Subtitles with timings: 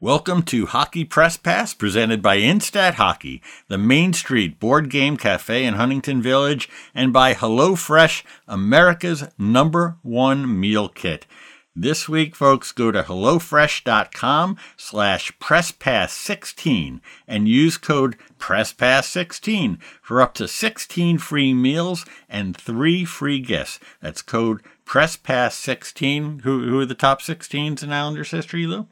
[0.00, 5.64] Welcome to Hockey Press Pass, presented by Instat Hockey, the Main Street Board Game Cafe
[5.64, 11.26] in Huntington Village, and by HelloFresh, America's number one meal kit.
[11.74, 20.46] This week, folks, go to HelloFresh.com slash PressPass16 and use code PressPass16 for up to
[20.46, 23.80] 16 free meals and three free gifts.
[24.00, 26.42] That's code PressPass16.
[26.42, 28.86] Who, who are the top 16s in Islanders history, Lou?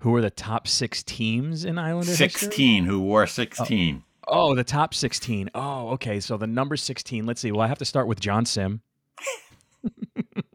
[0.00, 2.88] Who are the top six teams in Islander 16 history?
[2.88, 4.04] who wore 16.
[4.28, 5.50] Oh, the top 16.
[5.54, 6.20] Oh, okay.
[6.20, 7.50] So the number 16, let's see.
[7.50, 8.82] Well, I have to start with John Sim.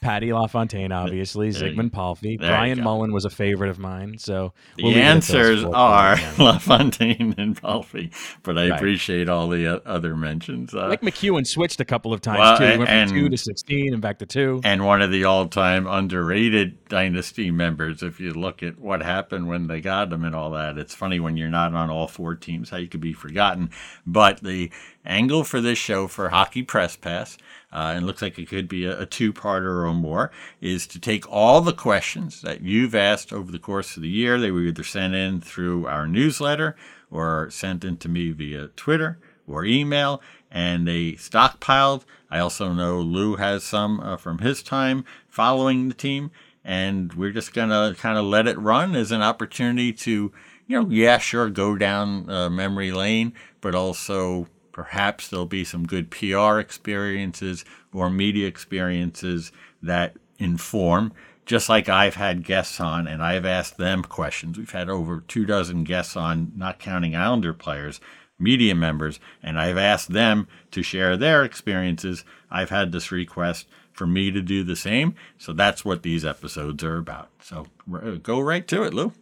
[0.00, 1.50] Patty LaFontaine, obviously.
[1.50, 2.36] There Zygmunt Palffy.
[2.36, 2.82] Brian.
[2.82, 4.18] Mullen was a favorite of mine.
[4.18, 6.16] So The we'll leave it at those answers are.
[6.38, 8.10] LaFontaine and Palffy,
[8.42, 8.76] but I Right.
[8.76, 10.74] appreciate all the uh, other mentions.
[10.74, 12.64] Uh, Mike McEwen switched a couple of times Well, too.
[12.66, 14.60] He went from two to 16 and back to two.
[14.64, 19.66] and one of the all-time underrated dynasty members if you look at what happened when
[19.66, 22.70] they got him and all that it's funny when you're not on all four teams
[22.70, 23.70] how you could be forgotten
[24.06, 24.70] but the
[25.04, 27.38] angle for this show for hockey press pass
[27.72, 31.30] uh, and looks like it could be a, a two-parter or more is to take
[31.30, 34.84] all the questions that you've asked over the course of the year they were either
[34.84, 36.76] sent in through our newsletter
[37.10, 39.18] or sent in to me via twitter
[39.50, 42.04] or email, and they stockpiled.
[42.30, 46.30] I also know Lou has some uh, from his time following the team,
[46.64, 50.32] and we're just gonna kind of let it run as an opportunity to,
[50.66, 54.46] you know, yeah, sure, go down uh, memory lane, but also
[54.80, 61.12] perhaps there'll be some good PR experiences or media experiences that inform.
[61.44, 64.56] Just like I've had guests on and I've asked them questions.
[64.56, 68.00] We've had over two dozen guests on, not counting Islander players,
[68.38, 72.24] media members, and I've asked them to share their experiences.
[72.50, 75.14] I've had this request for me to do the same.
[75.36, 77.28] So that's what these episodes are about.
[77.42, 79.12] So r- go right to it, Lou.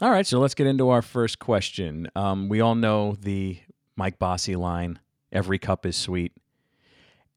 [0.00, 2.08] All right, so let's get into our first question.
[2.14, 3.58] Um, we all know the
[3.98, 5.00] Mike Bossy line
[5.32, 6.32] every cup is sweet.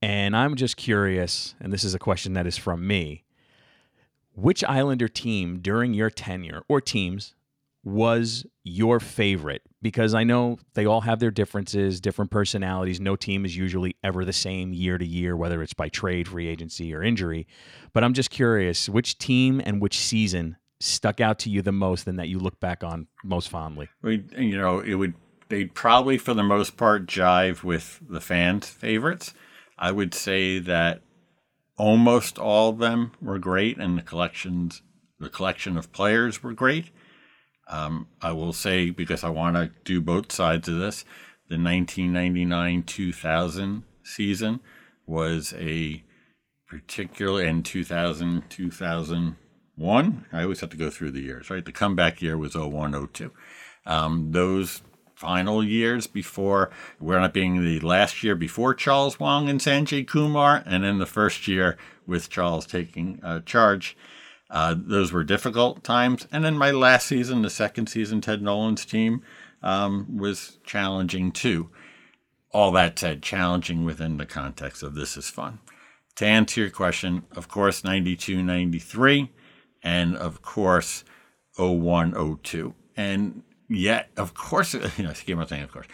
[0.01, 3.23] And I'm just curious, and this is a question that is from me
[4.33, 7.35] which Islander team during your tenure or teams
[7.83, 9.61] was your favorite?
[9.81, 13.01] Because I know they all have their differences, different personalities.
[13.01, 16.47] No team is usually ever the same year to year, whether it's by trade, free
[16.47, 17.47] agency, or injury.
[17.91, 22.07] But I'm just curious which team and which season stuck out to you the most
[22.07, 23.89] and that you look back on most fondly?
[24.01, 25.13] We, you know, it would
[25.51, 29.33] they'd probably for the most part jive with the fans' favorites.
[29.77, 31.01] I would say that
[31.77, 34.81] almost all of them were great, and the collections,
[35.19, 36.91] the collection of players were great.
[37.67, 41.03] Um, I will say because I want to do both sides of this,
[41.49, 44.61] the 1999-2000 season
[45.05, 46.01] was a
[46.67, 52.21] particular and 2000 2001 i always have to go through the years right the comeback
[52.21, 53.29] year was 01 02
[53.85, 54.81] um, those
[55.21, 60.63] final years before we're not being the last year before charles Wang and sanjay kumar
[60.65, 61.77] and then the first year
[62.07, 63.95] with charles taking uh, charge.
[64.49, 66.27] Uh, those were difficult times.
[66.31, 69.21] And then my last season the second season ted nolan's team
[69.63, 71.69] um, was challenging too.
[72.51, 75.59] All that said challenging within the context of this is fun.
[76.15, 79.31] To answer your question, of course, 92, 93,
[79.81, 81.05] and of course,
[81.57, 82.73] 01, 02.
[82.97, 85.87] And yet, of course, you know, keep on saying, of course,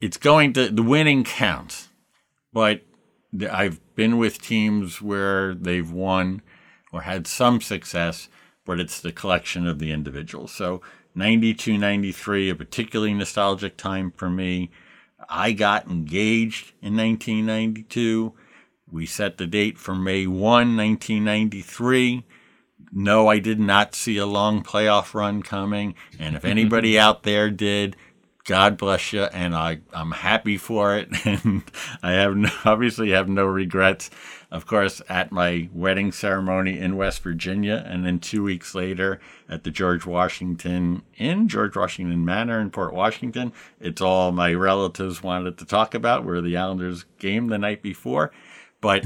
[0.00, 1.88] it's going to, the winning counts.
[2.52, 2.82] But
[3.50, 6.42] I've been with teams where they've won
[6.92, 8.28] or had some success,
[8.64, 10.52] but it's the collection of the individuals.
[10.52, 10.80] So
[11.14, 14.70] 92, 93, a particularly nostalgic time for me.
[15.28, 18.32] I got engaged in 1992.
[18.90, 20.40] We set the date for May 1,
[20.76, 22.24] 1993.
[22.92, 25.94] No, I did not see a long playoff run coming.
[26.18, 27.96] And if anybody out there did,
[28.44, 29.24] God bless you.
[29.24, 31.10] And I, I'm happy for it.
[31.26, 31.62] And
[32.02, 34.10] I have no, obviously have no regrets.
[34.50, 39.62] Of course, at my wedding ceremony in West Virginia, and then two weeks later at
[39.62, 45.58] the George Washington Inn, George Washington Manor in Port Washington, it's all my relatives wanted
[45.58, 48.32] to talk about were the Islanders game the night before.
[48.80, 49.04] But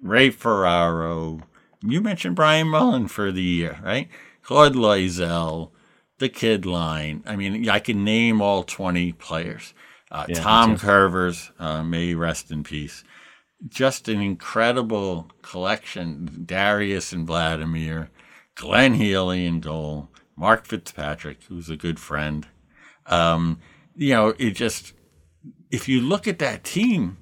[0.00, 1.40] Ray Ferraro,
[1.82, 4.08] you mentioned Brian Mullen for the year, right?
[4.42, 5.70] Claude Loiselle,
[6.18, 7.22] the kid line.
[7.26, 9.74] I mean, I can name all 20 players.
[10.10, 10.76] Uh, Yeah, Tom.
[10.76, 13.04] Kurvers, uh, may he rest in peace.
[13.66, 16.44] Just an incredible collection.
[16.46, 18.10] Darius and Vladimir,
[18.54, 22.46] Glenn Healy in goal, Mark Fitzpatrick, who's a good friend.
[23.06, 23.60] Um,
[23.94, 24.92] you know, it just,
[25.70, 27.18] if you look at that team,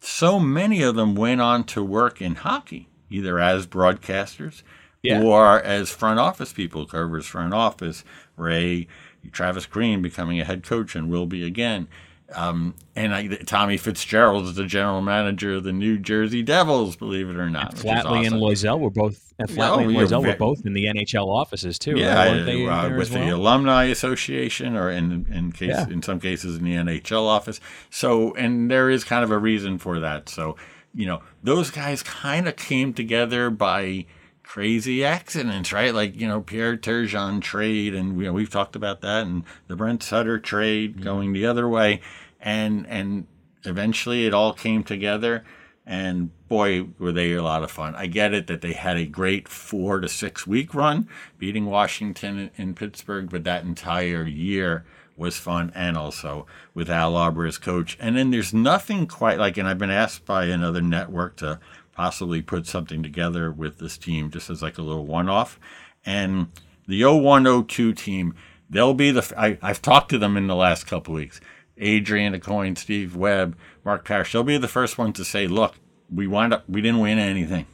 [0.00, 4.62] so many of them went on to work in hockey, either as broadcasters
[5.02, 5.22] Yeah.
[5.22, 8.04] or as front office people, Kurvers front office,
[8.36, 8.86] Ray,
[9.32, 11.88] Travis Green becoming a head coach and will be again.
[12.34, 17.30] Um, and I, Tommy Fitzgerald is the general manager of the New Jersey Devils, believe
[17.30, 17.72] it or not.
[17.74, 18.40] is Flatley and awesome.
[18.40, 19.32] Loiselle were both.
[19.38, 21.96] And Flatley and Loiselle were both in the NHL offices too.
[21.96, 22.42] Yeah, right?
[22.44, 23.36] They uh, with the well?
[23.36, 25.88] alumni association, or in in case Yeah.
[25.88, 27.60] in some cases in the NHL office.
[27.88, 30.28] So, and there is kind of a reason for that.
[30.28, 30.56] So,
[30.98, 34.04] you know, those guys kind of came together by
[34.42, 35.94] crazy accidents, right?
[35.94, 39.76] Like you know, Pierre Turgeon trade, and you know, we've talked about that, and the
[39.76, 41.04] Brent Sutter trade Mm-hmm.
[41.04, 42.00] going the other way,
[42.40, 43.28] and and
[43.62, 45.44] eventually it all came together.
[45.86, 47.94] And boy, were they a lot of fun.
[47.94, 51.08] I get it that they had a great four to six week run,
[51.38, 54.84] beating Washington in, in Pittsburgh, but that entire year
[55.18, 55.72] was fun.
[55.74, 57.96] And also with Al Arbour as coach.
[58.00, 61.60] And then there's nothing quite like, and I've been asked by another network to
[61.92, 65.58] possibly put something together with this team just as like a little one off.
[66.06, 66.48] And
[66.86, 68.34] the 01 02 team,
[68.70, 71.40] they'll be the, I, I've talked to them in the last couple weeks.
[71.76, 75.74] Adrian Aucoin, Steve Webb, Mark Parrish, they'll be the first ones to say, look,
[76.12, 77.66] we wind up, we didn't win anything.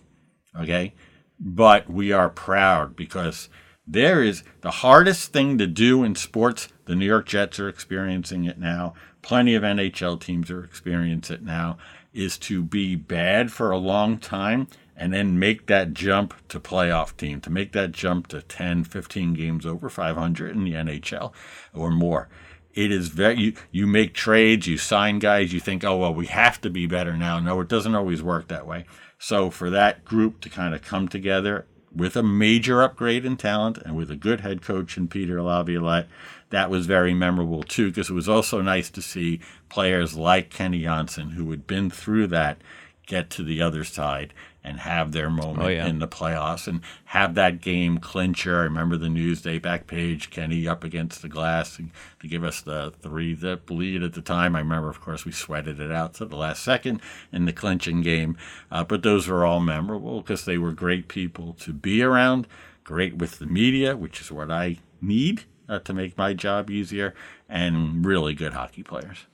[0.59, 0.95] Okay.
[1.39, 3.49] But we are proud because
[3.87, 6.69] there is the hardest thing to do in sports.
[6.87, 8.95] The New York Jets are experiencing it now.
[9.23, 11.79] Plenty of NHL teams are experiencing it now.
[12.13, 17.17] Is to be bad for a long time and then make that jump to playoff
[17.17, 21.33] team, to make that jump to 10, 15 games over 500 in the NHL
[21.73, 22.29] or more.
[22.75, 26.27] It is very, you, you make trades, you sign guys, you think, oh, well, we
[26.27, 27.39] have to be better now.
[27.41, 28.85] No, it doesn't always work that way.
[29.19, 33.79] So for that group to kind of come together with a major upgrade in talent
[33.79, 36.09] and with a good head coach in Peter Laviolette,
[36.55, 40.83] that was very memorable too, because it was also nice to see players like Kenny
[40.83, 42.59] Jonsson, who had been through that,
[43.07, 45.87] get to the other side and have their moment Oh, yeah.
[45.87, 48.61] in the playoffs and have that game clincher.
[48.61, 51.77] I remember the Newsday back page, Kenny up against the glass
[52.21, 54.55] to give us the three that lead at the time.
[54.57, 57.03] I remember, of course, we sweated it out to the last second
[57.33, 58.39] in the clinching game.
[58.71, 62.47] Uh, but those were all memorable because they were great people to be around,
[62.85, 67.15] great with the media, which is what I need uh, to make my job easier,
[67.49, 69.27] and really good hockey players.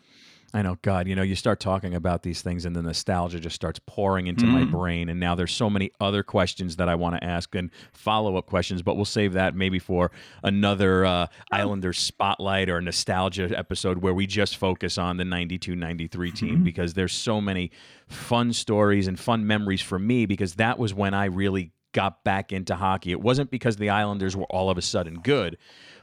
[0.53, 3.55] I know, God, you know, you start talking about these things and the nostalgia just
[3.55, 4.73] starts pouring into my Mm.
[4.73, 5.09] brain.
[5.09, 8.47] And now there's so many other questions that I want to ask and follow up
[8.47, 10.11] questions, but we'll save that maybe for
[10.43, 16.33] another uh, Islanders spotlight or nostalgia episode where we just focus on the 92 93
[16.33, 16.65] team Mm-hmm.
[16.65, 17.71] because there's so many
[18.09, 22.53] fun stories and fun memories for me because that was when I really got back
[22.53, 23.13] into hockey.
[23.13, 25.59] It wasn't because the Islanders were all of a sudden good,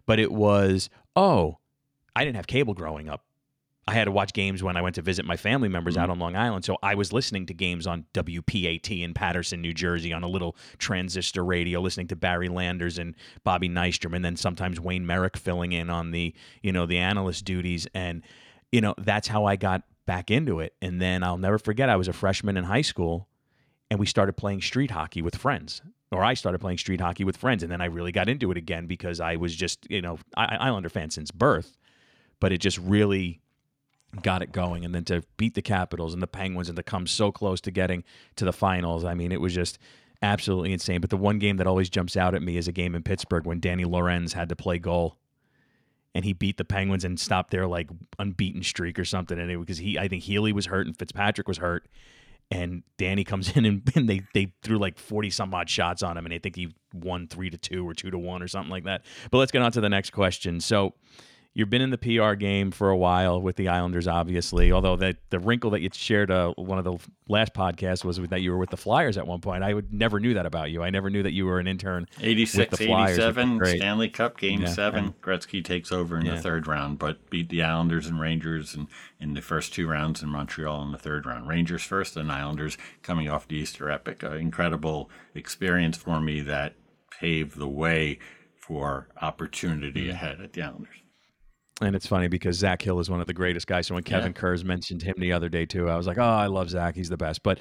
[0.08, 1.60] but it was, oh,
[2.16, 3.24] I didn't have cable growing up.
[3.90, 6.04] I had to watch games when I went to visit my family members Mm-hmm.
[6.04, 6.66] out on Long Island.
[6.66, 10.58] So I was listening to games on WPAT in Paterson, New Jersey, on a little
[10.78, 13.16] transistor radio, listening to Barry Landers and
[13.46, 17.46] Bobby Nystrom, and then sometimes Wayne Merrick filling in on the you know the analyst
[17.46, 17.88] duties.
[17.94, 18.24] And
[18.74, 20.74] you know that's how I got back into it.
[20.82, 23.30] And then I'll never forget, I was a freshman in high school,
[23.90, 25.82] and we started playing street hockey with friends.
[26.12, 28.58] Or I started playing street hockey with friends, and then I really got into it
[28.58, 31.78] again because I was just, you know, Islander fan since birth,
[32.40, 33.42] but it just really
[34.22, 34.86] got it going.
[34.86, 37.72] And then to beat the capitals and the penguins and to come so close to
[37.72, 38.04] getting
[38.36, 39.78] to the finals i mean it was just
[40.24, 41.00] absolutely insane.
[41.00, 43.46] But the one game that always jumps out at me is a game in pittsburgh
[43.46, 45.18] when danny lorenz had to play goal
[46.16, 49.38] and he beat the penguins and stopped their like unbeaten streak or something.
[49.38, 51.88] And it because he i think healy was hurt and fitzpatrick was hurt
[52.50, 56.18] and danny comes in and, and they they threw like 40 some odd shots on
[56.18, 58.72] him and i think he won three to two or two to one or something
[58.72, 59.04] like that.
[59.32, 60.60] But let's get on to the next question.
[60.60, 60.94] So
[61.58, 64.72] You've been in the PR game for a while with the Islanders, obviously.
[64.72, 68.42] Although that the wrinkle that you shared uh, one of the last podcasts was that
[68.44, 69.64] you were with the Flyers at one point.
[69.64, 70.84] I would never knew that about you.
[70.84, 72.06] I never knew that you were an intern.
[72.22, 73.66] 86, with the Flyers, 87.
[73.78, 75.04] Stanley Cup Game Yeah, 7.
[75.06, 76.36] and- Gretzky takes over in Yeah.
[76.36, 78.88] the third round, but beat the Islanders and Rangers in,
[79.20, 81.48] in the first two rounds in Montreal in the third round.
[81.48, 84.22] Rangers first, and Islanders coming off the Easter Epic.
[84.22, 86.76] An incredible experience for me that
[87.20, 88.20] paved the way
[88.56, 90.12] for opportunity Mm.
[90.12, 90.98] ahead at the Islanders.
[91.82, 93.88] And it's funny because Zach Hill is one of the greatest guys.
[93.88, 94.40] So when Kevin Yeah.
[94.40, 96.96] Kurz mentioned him the other day too, I was like, oh, I love Zach.
[96.96, 97.44] He's the best.
[97.44, 97.60] But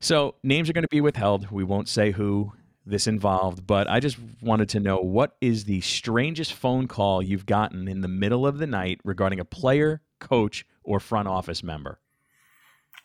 [0.00, 1.50] so names are going to be withheld.
[1.50, 2.52] We won't say who
[2.86, 7.46] this involved, but I just wanted to know what is the strangest phone call you've
[7.46, 11.98] gotten in the middle of the night regarding a player, coach, or front office member?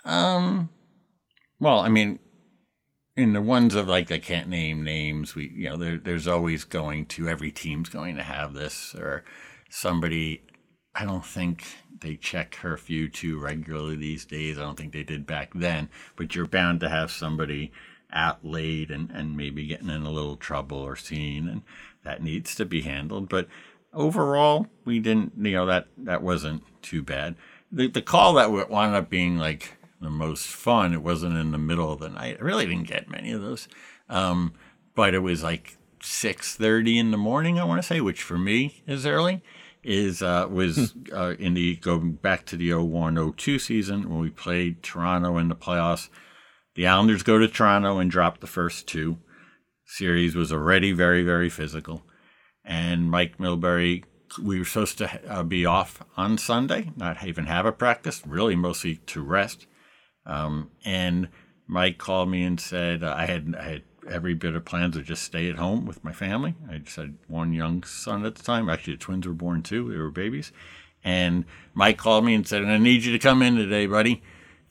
[0.05, 0.69] Um,
[1.59, 2.19] well, I mean,
[3.17, 6.63] in the ones of like I can't name names, we you know there, there's always
[6.63, 9.23] going to every team's going to have this or
[9.73, 10.43] somebody.
[10.95, 11.65] I don't think
[12.01, 14.57] they check curfew too regularly these days.
[14.57, 17.71] I don't think they did back then, but you're bound to have somebody
[18.11, 21.63] out late and, and maybe getting in a little trouble or scene, and
[22.03, 23.27] that needs to be handled.
[23.27, 23.47] But
[23.91, 27.35] overall, we didn't, you know, that, that wasn't too bad.
[27.71, 31.57] The, the call that wound up being like the most fun, it wasn't in the
[31.57, 32.37] middle of the night.
[32.39, 33.67] I really didn't get many of those.
[34.09, 34.53] Um,
[34.93, 38.83] but it was like 6.30 in the morning, I want to say, which for me
[38.85, 39.41] is early
[39.83, 41.15] is uh, was hmm.
[41.15, 45.55] uh, in the going back to the 01-02 season when we played Toronto in the
[45.55, 46.09] playoffs.
[46.75, 49.17] The Islanders go to Toronto and drop the first two.
[49.85, 52.03] Series was already very very physical,
[52.63, 54.03] and Mike Milbury.
[54.41, 58.55] We were supposed to uh, be off on Sunday, not even have a practice, really
[58.55, 59.67] mostly to rest.
[60.25, 61.27] Um, and
[61.67, 65.01] Mike called me and said uh, I had I had every bit of plans to
[65.01, 66.55] just stay at home with my family.
[66.69, 68.69] I just had one young son at the time.
[68.69, 69.91] Actually, the twins were born too.
[69.91, 70.51] They were babies.
[71.03, 74.21] And Mike called me and said, I need you to come in today, buddy.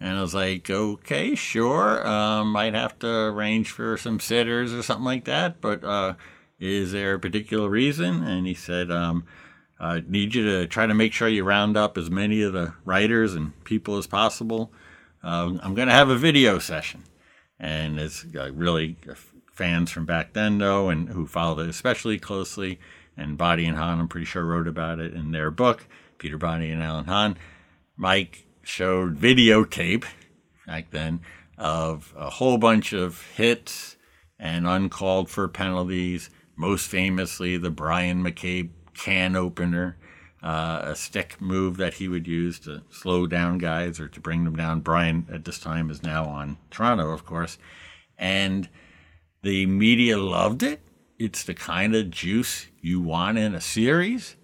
[0.00, 2.06] And I was like, okay, sure.
[2.06, 5.60] Um, might have to arrange for some sitters or something like that.
[5.60, 6.14] But uh,
[6.58, 8.22] is there a particular reason?
[8.24, 9.24] And he said, um,
[9.78, 12.74] I need you to try to make sure you round up as many of the
[12.84, 14.72] writers and people as possible.
[15.22, 17.04] Uh, I'm going to have a video session
[17.62, 18.96] and it's uh, really
[19.52, 22.78] fans from back then know and who followed it especially closely.
[23.16, 25.86] And Botte and Hahn, I'm pretty sure, wrote about it in their book.
[26.18, 27.36] Peter Botte and Alan Hahn.
[27.96, 30.04] Mike showed videotape
[30.66, 31.20] back then
[31.56, 33.96] of a whole bunch of hits
[34.38, 36.30] and uncalled for penalties.
[36.56, 39.98] Most famously, the Bryan McCabe can opener,
[40.42, 44.44] uh, a stick move that he would use to slow down guys or to bring
[44.44, 44.80] them down.
[44.80, 47.58] Brian, at this time is now on Toronto, of course,
[48.18, 48.68] and
[49.42, 50.80] the media loved it.
[51.18, 54.36] It's the kind of juice you want in a series.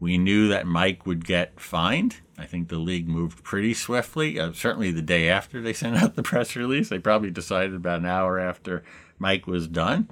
[0.00, 2.16] We knew that Mike would get fined.
[2.36, 4.38] I think the league moved pretty swiftly.
[4.38, 8.00] Uh, certainly the day after they sent out the press release, they probably decided about
[8.00, 8.82] an hour after
[9.18, 10.08] Mike was done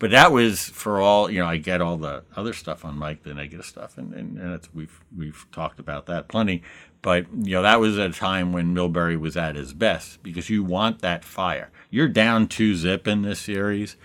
[0.00, 1.46] but that was for all you know.
[1.46, 4.98] I get all the other stuff on Mike, the negative stuff, and and, and we've
[5.16, 6.62] we've talked about that plenty.
[7.02, 10.64] But you know that was a time when Milbury was at his best because you
[10.64, 11.70] want that fire.
[11.90, 13.96] You're down two zip in this series,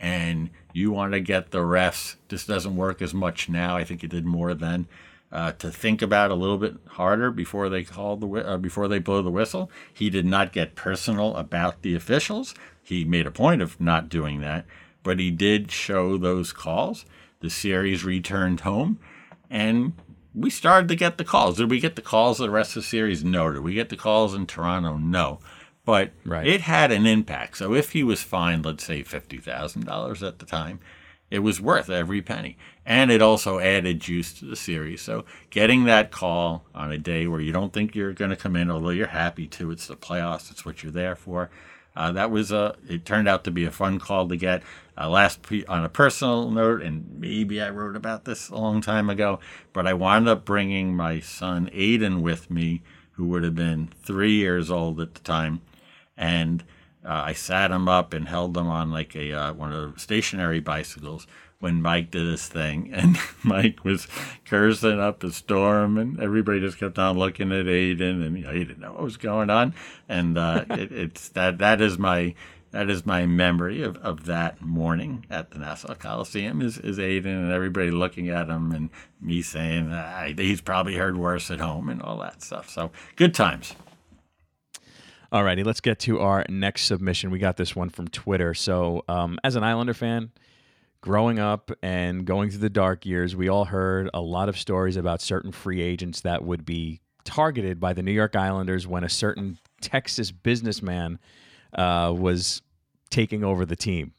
[0.00, 2.16] and you want to get the refs.
[2.28, 3.76] This doesn't work as much now.
[3.76, 4.88] I think it did more then.
[5.30, 8.98] Uh, to think about a little bit harder before they call the uh, before they
[8.98, 9.70] blow the whistle.
[9.92, 12.54] He did not get personal about the officials.
[12.82, 14.64] He made a point of not doing that
[15.02, 17.04] but he did show those calls.
[17.40, 18.98] The series returned home,
[19.50, 19.94] and
[20.34, 21.56] we started to get the calls.
[21.56, 23.24] Did we get the calls the rest of the series?
[23.24, 23.50] No.
[23.50, 24.96] Did we get the calls in Toronto?
[24.96, 25.40] No.
[25.84, 26.46] But right.
[26.46, 27.58] it had an impact.
[27.58, 30.78] So if he was fined, let's say $50,000 at the time,
[31.30, 32.56] it was worth every penny.
[32.86, 35.02] And it also added juice to the series.
[35.02, 38.54] So getting that call on a day where you don't think you're going to come
[38.54, 41.50] in, although you're happy to, it's the playoffs, it's what you're there for.
[41.94, 42.74] Uh, that was a.
[42.88, 44.62] It turned out to be a fun call to get.
[44.98, 49.08] Uh, last on a personal note, and maybe I wrote about this a long time
[49.08, 49.40] ago,
[49.72, 52.82] but I wound up bringing my son Aiden with me,
[53.12, 55.62] who would have been three years old at the time,
[56.14, 56.62] and
[57.04, 60.00] uh, I sat him up and held him on like a uh, one of the
[60.00, 61.26] stationary bicycles
[61.58, 64.08] when Mike did his thing, and Mike was
[64.44, 68.52] cursing up a storm, and everybody just kept on looking at Aiden, and you know,
[68.52, 69.72] he didn't know what was going on,
[70.08, 72.34] and uh, it, it's that that is my
[72.72, 77.26] that is my memory of, of that morning at the Nassau Coliseum is, is Aiden
[77.26, 81.88] and everybody looking at him and me saying ah, he's probably heard worse at home
[81.88, 82.68] and all that stuff.
[82.68, 83.74] So good times.
[85.30, 87.30] All righty, let's get to our next submission.
[87.30, 88.52] We got this one from Twitter.
[88.52, 90.30] So, um, as an Islander fan,
[91.00, 94.96] growing up and going through the dark years, we all heard a lot of stories
[94.96, 99.08] about certain free agents that would be targeted by the New York Islanders when a
[99.08, 101.18] certain Texas businessman
[101.72, 102.62] uh, was
[103.10, 104.12] taking over the team.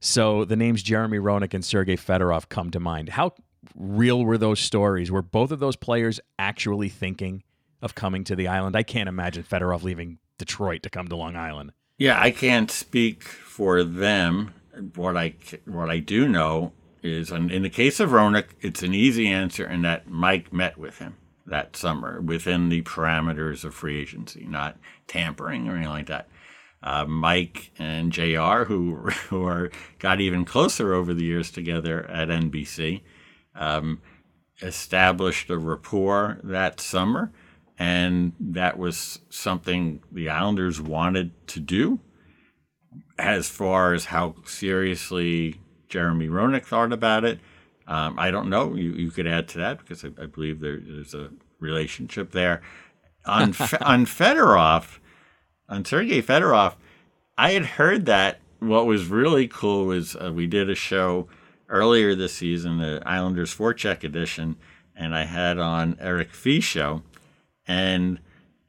[0.00, 3.10] So the names Jeremy Roenick and Sergei Fedorov come to mind.
[3.10, 3.34] How
[3.74, 5.10] real were those stories?
[5.10, 7.42] Were both of those players actually thinking
[7.82, 8.76] of coming to the island?
[8.76, 11.72] I can't imagine Fedorov leaving Detroit to come to Long Island.
[11.96, 14.54] Yeah, I can't speak for them
[14.94, 19.28] what I what I do know is, in the case of Roenick, it's an easy
[19.28, 21.16] answer in that Mike met with him
[21.46, 26.28] that summer within the parameters of free agency, not tampering or anything like that.
[26.82, 28.96] Uh, Mike and Jr., who
[29.28, 33.02] who are got even closer over the years together at NBC,
[33.54, 34.00] um,
[34.62, 37.32] established a rapport that summer,
[37.78, 42.00] and that was something the Islanders wanted to do
[43.18, 47.40] as far as how seriously Jeremy Roenick thought about it,
[47.86, 48.74] um, I don't know.
[48.74, 52.62] You, you could add to that because I, I believe there, there's a relationship there.
[53.26, 53.48] On
[53.82, 55.00] on Fedorov,
[55.68, 56.74] on Sergei Fedorov,
[57.36, 58.40] I had heard that.
[58.58, 61.28] What was really cool was uh, we did a show
[61.68, 64.56] earlier this season, the Islanders Forecheck edition,
[64.96, 67.02] and I had on Eric Fichaud,
[67.66, 68.18] and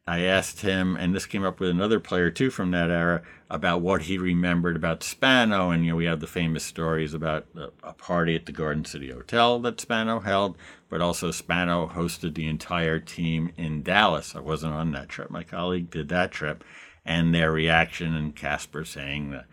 [0.10, 3.82] I asked him, and this came up with another player too from that era about
[3.82, 7.46] what he remembered about Spano, and you know we have the famous stories about
[7.84, 10.58] a party at the Garden City Hotel that Spano held,
[10.90, 14.36] but also Spano hosted the entire team in Dallas.
[14.36, 16.64] I wasn't on that trip; my colleague did that trip,
[17.06, 19.46] and their reaction and Casper saying that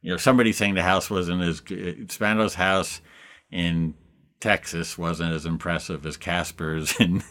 [0.00, 2.10] you know somebody saying the house wasn't as good.
[2.10, 3.00] Spano's house
[3.50, 3.94] in
[4.40, 7.22] Texas wasn't as impressive as Casper's in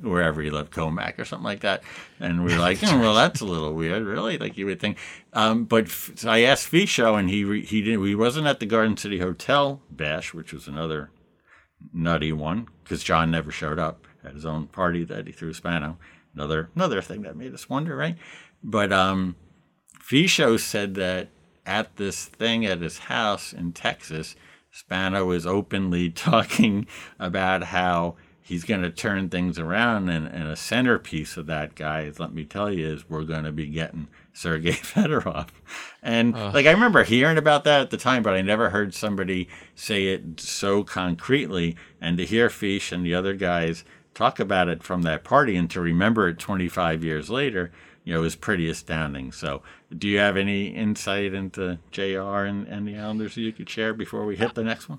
[0.00, 1.82] wherever he lived, Commack or something like that.
[2.20, 4.38] And we are like, oh, well, that's a little weird, really.
[4.38, 4.98] Like you would think.
[5.32, 8.04] Um, but so I asked Fichaud, and he he didn't.
[8.06, 11.10] He wasn't at the Garden City Hotel bash, which was another
[11.92, 15.98] nutty one because John never showed up at his own party that he threw Spano.
[16.34, 18.16] Another another thing that made us wonder, right?
[18.62, 19.36] But um,
[20.58, 21.28] said that
[21.64, 24.36] at this thing at his house in Texas,
[24.70, 26.86] Spano was openly talking
[27.18, 30.08] about how he's going to turn things around.
[30.08, 33.52] And, and, a centerpiece of that, guys, let me tell you, is we're going to
[33.52, 35.48] be getting Sergei Fedorov.
[36.02, 36.50] And uh.
[36.52, 40.08] like I remember hearing about that at the time, but I never heard somebody say
[40.08, 41.76] it so concretely.
[42.00, 45.70] And to hear Fish and the other guys talk about it from that party and
[45.70, 47.72] to remember it 25 years later,
[48.04, 49.32] you know, is pretty astounding.
[49.32, 49.62] So,
[49.96, 53.94] do you have any insight into JR and, and the Islanders that you could share
[53.94, 54.98] before we hit the next one?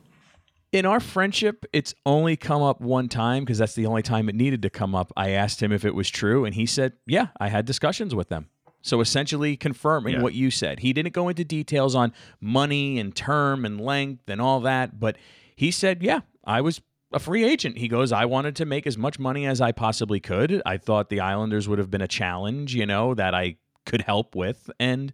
[0.73, 4.35] in our friendship, it's only come up one time because that's the only time it
[4.35, 5.13] needed to come up.
[5.15, 8.29] I asked him if it was true, and he said, Yeah, I had discussions with
[8.29, 8.49] them.
[8.81, 10.21] So essentially confirming yeah.
[10.21, 10.79] what you said.
[10.79, 15.15] He didn't go into details on money and term and length and all that, but
[15.55, 16.81] he said, Yeah, I was
[17.13, 17.77] a free agent.
[17.77, 20.61] He goes, I wanted to make as much money as I possibly could.
[20.65, 24.35] I thought the Islanders would have been a challenge, you know, that I could help
[24.35, 24.69] with.
[24.79, 25.13] And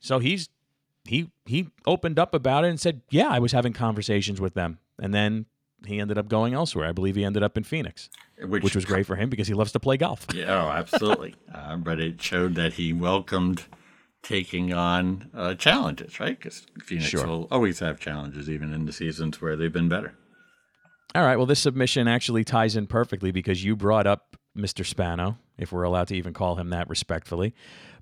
[0.00, 0.48] so he's
[1.04, 4.78] he he opened up about it and said, "Yeah, I was having conversations with them."
[5.00, 5.46] And then
[5.86, 6.86] he ended up going elsewhere.
[6.86, 8.08] I believe he ended up in Phoenix,
[8.38, 10.26] which, which was great for him because he loves to play golf.
[10.34, 11.34] Yeah, oh, absolutely.
[11.52, 13.64] uh, but it showed that he welcomed
[14.22, 16.38] taking on uh, challenges, right?
[16.38, 17.26] Because Phoenix sure.
[17.26, 20.14] will always have challenges, even in the seasons where they've been better.
[21.14, 21.36] All right.
[21.36, 24.84] Well, this submission actually ties in perfectly because you brought up Mr.
[24.84, 27.54] Spano, if we're allowed to even call him that respectfully.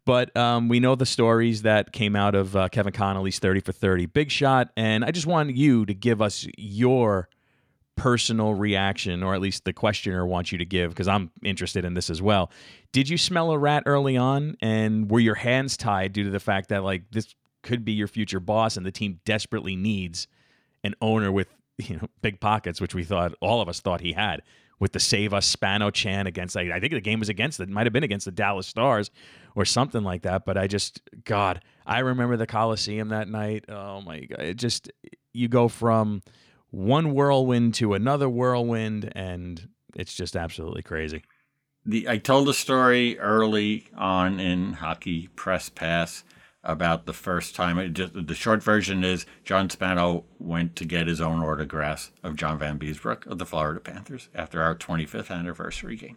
[0.06, 3.72] But um, we know the stories that came out of uh, Kevin Connolly's 30 for
[3.72, 4.70] 30 big shot.
[4.76, 7.28] And I just want you to give us your
[7.96, 11.94] personal reaction, or at least the questioner wants you to give, because I'm interested in
[11.94, 12.50] this as well.
[12.92, 14.56] Did you smell a rat early on?
[14.62, 18.08] And were your hands tied due to the fact that, like, this could be your
[18.08, 20.28] future boss and the team desperately needs
[20.82, 21.48] an owner with
[21.80, 24.42] you know big pockets, which we thought all of us thought he had
[24.80, 27.68] with the Save Us Spano Chan against, I, I think the game was against, it
[27.68, 29.10] might have been against the Dallas Stars
[29.54, 30.46] or something like that.
[30.46, 33.66] But I just, God, I remember the Coliseum that night.
[33.68, 34.40] Oh my God.
[34.40, 34.90] It just,
[35.34, 36.22] you go from
[36.70, 41.22] one whirlwind to another whirlwind, and it's just absolutely crazy.
[41.84, 46.24] The I told a story early on in Hockey Press Pass
[46.62, 47.94] about the first time.
[47.94, 52.58] Just, the short version is John Spano went to get his own autographs of John
[52.58, 56.16] Vanbiesbrouck of the Florida Panthers after our 25th anniversary game.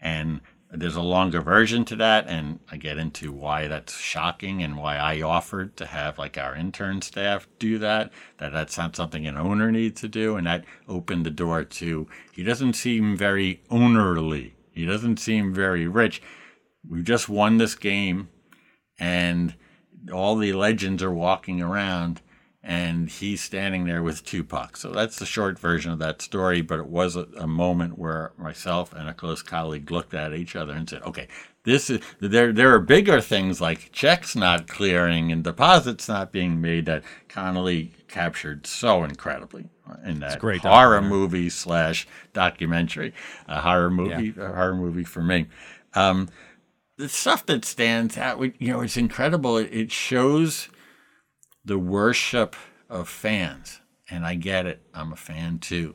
[0.00, 4.76] And there's a longer version to that, and I get into why that's shocking and
[4.76, 8.12] why I offered to have like our intern staff do that.
[8.36, 12.06] That that's not something an owner needs to do, and that opened the door to.
[12.32, 14.52] He doesn't seem very ownerly.
[14.72, 16.20] He doesn't seem very rich.
[16.86, 18.28] We just won this game,
[18.98, 19.54] and
[20.12, 22.20] all the legends are walking around
[22.62, 24.76] and he's standing there with Tupac.
[24.76, 28.32] So that's the short version of that story, but it was a, a, moment where
[28.36, 31.28] myself and a close colleague looked at each other and said, okay,
[31.64, 36.60] this is there there are bigger things like checks not clearing and deposits not being
[36.60, 39.68] made that Connolly captured so incredibly
[40.04, 43.12] in that great horror movie slash documentary,
[43.46, 44.44] a horror movie, yeah.
[44.44, 45.46] a horror movie for me.
[45.94, 46.28] Um,
[46.98, 49.56] the stuff that stands out, you know, it's incredible.
[49.56, 50.68] It, shows
[51.64, 52.56] the worship
[52.90, 53.80] of fans,
[54.10, 54.82] and I get it.
[54.92, 55.94] I'm a fan too.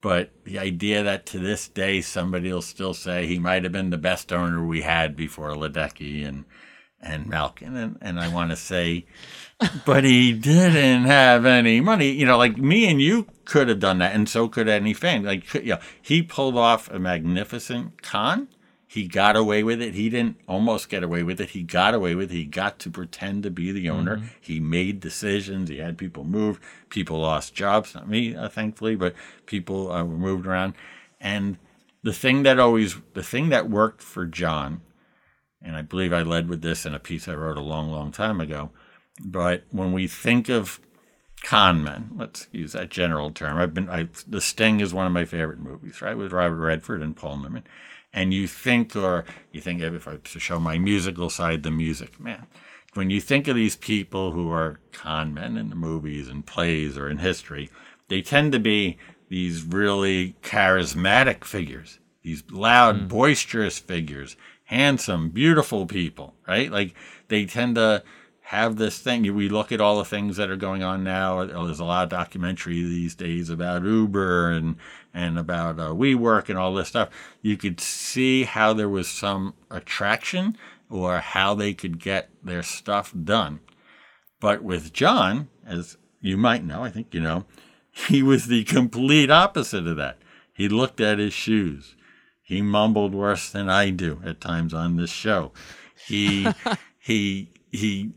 [0.00, 3.90] But the idea that to this day somebody will still say he might have been
[3.90, 6.44] the best owner we had before Ledecky and
[7.04, 9.06] and Malkin, and, and I want to say,
[9.84, 12.12] but he didn't have any money.
[12.12, 15.24] You know, like me and you could have done that, and so could any fan.
[15.24, 18.46] Like, you know, he pulled off a magnificent con
[18.92, 19.94] he got away with it.
[19.94, 21.50] He didn't almost get away with it.
[21.50, 22.36] He got away with it.
[22.36, 24.18] He got to pretend to be the owner.
[24.18, 24.26] Mm-hmm.
[24.40, 25.68] He made decisions.
[25.68, 26.60] He had people move.
[26.90, 27.94] People lost jobs.
[27.94, 29.14] Not me, uh, thankfully, but
[29.46, 30.74] people uh, were moved around.
[31.20, 31.56] And
[32.02, 34.82] the thing that always, the thing that worked for John
[35.64, 38.10] and I believe I led with this in a piece I wrote a long, long
[38.10, 38.70] time ago.
[39.24, 40.80] But when we think of
[41.42, 43.58] con men, let's use that general term.
[43.58, 47.02] I've been, I, The Sting is one of my favorite movies, right, with Robert Redford
[47.02, 47.64] and Paul Newman.
[48.12, 52.20] And you think, or you think, if I to show my musical side, the music,
[52.20, 52.46] man.
[52.94, 56.98] When you think of these people who are con men in the movies and plays
[56.98, 57.70] or in history,
[58.08, 58.98] they tend to be
[59.30, 63.08] these really charismatic figures, these loud, mm.
[63.08, 66.70] boisterous figures, handsome, beautiful people, right?
[66.70, 66.94] Like
[67.28, 68.02] they tend to
[68.42, 69.22] have this thing.
[69.34, 71.44] We look at all the things that are going on now.
[71.46, 74.76] There's a lot of documentary these days about Uber and
[75.14, 77.10] and about uh, WeWork and all this stuff.
[77.40, 80.56] You could see how there was some attraction
[80.88, 83.60] or how they could get their stuff done.
[84.40, 87.46] But with John, as you might know, I think you know,
[87.90, 90.18] he was the complete opposite of that.
[90.52, 91.96] He looked at his shoes.
[92.42, 95.52] He mumbled worse than I do at times on this show.
[96.06, 96.48] He
[96.98, 98.12] he he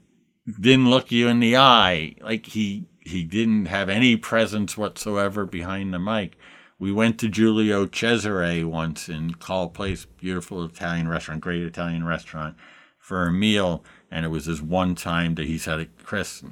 [0.59, 2.15] didn't look you in the eye.
[2.21, 6.37] Like he he didn't have any presence whatsoever behind the mic.
[6.77, 12.55] We went to Giulio Cesare once in Carle Place, beautiful Italian restaurant, great Italian restaurant,
[12.99, 13.83] for a meal.
[14.11, 16.43] And it was this one time that he said, Chris,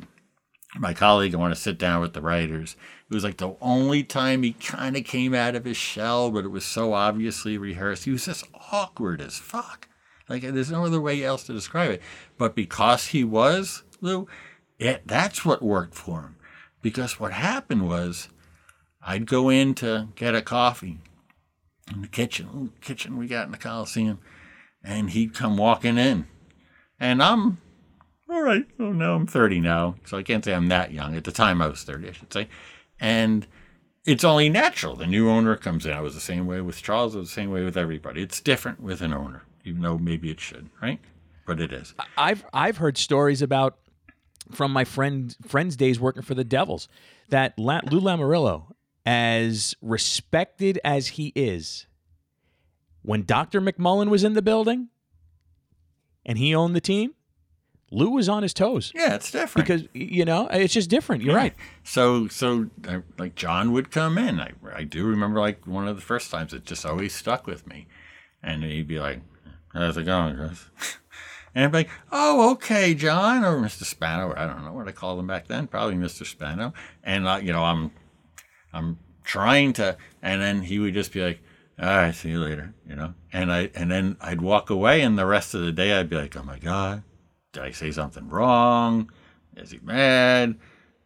[0.77, 2.77] my colleague, I want to sit down with the writers.
[3.09, 6.45] It was like the only time he kind of came out of his shell, but
[6.45, 8.05] it was so obviously rehearsed.
[8.05, 9.87] He was just awkward as fuck.
[10.29, 12.01] Like there's no other way else to describe it.
[12.37, 14.27] But because he was Lou,
[14.79, 16.35] it, that's what worked for him.
[16.81, 18.29] Because what happened was,
[19.05, 20.99] I'd go in to get a coffee
[21.93, 24.19] in the kitchen, kitchen we got in the Coliseum,
[24.83, 26.27] and he'd come walking in,
[26.99, 27.59] and I'm
[28.29, 28.65] all right.
[28.79, 31.15] Oh no, I'm 30 now, so I can't say I'm that young.
[31.15, 32.47] At the time, I was 30, I should say,
[32.99, 33.45] and
[34.05, 34.95] it's only natural.
[34.95, 35.93] The new owner comes in.
[35.93, 37.15] I was the same way with Charles.
[37.15, 38.21] I was the same way with everybody.
[38.21, 40.99] It's different with an owner even though maybe it should, right?
[41.45, 41.93] But it is.
[42.17, 43.77] I've I've heard stories about
[44.51, 46.87] from my friend friends' days working for the Devils
[47.29, 48.73] that La, Lou Lamoriello,
[49.05, 51.87] as respected as he is,
[53.01, 54.89] when Doctor McMullen was in the building
[56.25, 57.15] and he owned the team,
[57.91, 58.91] Lou was on his toes.
[58.95, 61.21] Yeah, it's different because you know it's just different.
[61.21, 61.41] You're yeah.
[61.41, 61.53] right.
[61.83, 64.39] So so uh, like John would come in.
[64.39, 67.67] I I do remember like one of the first times it just always stuck with
[67.67, 67.85] me,
[68.41, 69.21] and he'd be like,
[69.73, 70.65] How's it going, Chris?
[71.55, 73.83] and I'd be like, oh, okay, John, or Mr.
[73.83, 76.25] Spano, or I don't know what I called him back then, probably Mr.
[76.25, 76.73] Spano.
[77.03, 77.91] And, uh, you know, I'm,
[78.73, 81.39] I'm trying to, and then he would just be like,
[81.79, 83.13] all right, see you later, you know?
[83.31, 86.15] And I, and then I'd walk away, and the rest of the day I'd be
[86.15, 87.03] like, oh my God,
[87.51, 89.11] did I say something wrong?
[89.55, 90.55] Is he mad?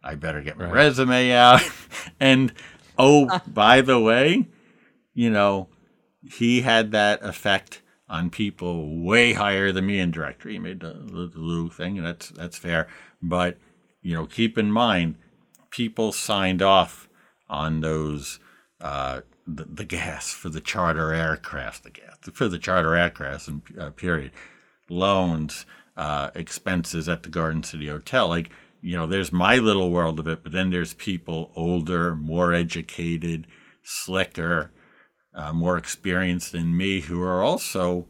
[0.02, 0.74] I better get my right.
[0.74, 1.62] resume out.
[2.20, 2.52] and,
[2.96, 4.46] oh, by the way,
[5.14, 5.68] you know,
[6.22, 10.54] he had that effect on people way higher than me in directory.
[10.54, 12.88] He made the, the, the Lou thing, and that's that's fair.
[13.20, 13.58] But
[14.00, 15.16] you know, keep in mind,
[15.70, 17.07] people signed off
[17.48, 18.38] on those
[18.80, 23.62] uh, the, the, gas for the charter aircraft, the gas for the charter aircraft, and
[23.78, 24.30] uh, period,
[24.88, 28.50] loans, uh, expenses at the Garden City Hotel, like.
[28.80, 33.48] You know, there's my little world of it, but then there's people older, more educated,
[33.82, 34.70] slicker,
[35.34, 38.06] uh, more experienced than me who are also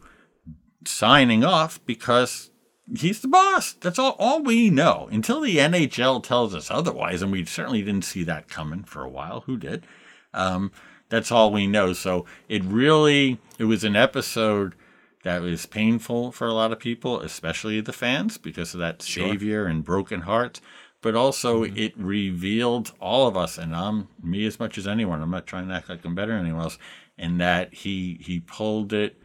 [0.86, 2.50] signing off because
[2.96, 3.72] he's the boss.
[3.72, 7.22] That's all, all we know until the NHL tells us otherwise.
[7.22, 9.40] And we certainly didn't see that coming for a while.
[9.42, 9.86] Who did?
[10.34, 10.72] Um,
[11.08, 11.92] that's all we know.
[11.92, 14.74] So it really, it was an episode
[15.24, 19.28] that was painful for a lot of people, especially the fans, because of that sure.
[19.28, 20.60] savior and broken hearts.
[21.00, 21.76] But also, mm-hmm.
[21.76, 25.22] it revealed all of us, and I'm me as much as anyone.
[25.22, 26.78] I'm not trying to act like I'm better than anyone else
[27.16, 29.20] in that he he pulled it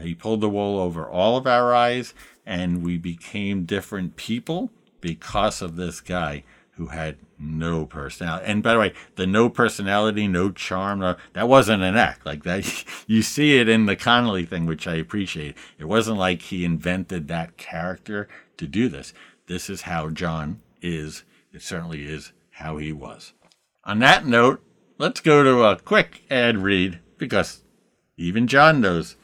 [0.00, 2.14] he pulled the wool over all of our eyes
[2.46, 6.44] and we became different people because of this guy
[6.76, 8.46] who had no personality.
[8.46, 12.44] And by the way, the no personality, no charm, no, that wasn't an act like
[12.44, 12.84] that.
[13.06, 15.56] You see it in the Connolly thing, which I appreciate.
[15.78, 19.12] It wasn't like he invented that character to do this.
[19.48, 21.24] This is how John is.
[21.52, 23.34] It certainly is how he was.
[23.84, 24.62] On that note,
[24.98, 27.62] let's go to a quick ad read because
[28.16, 29.16] even John knows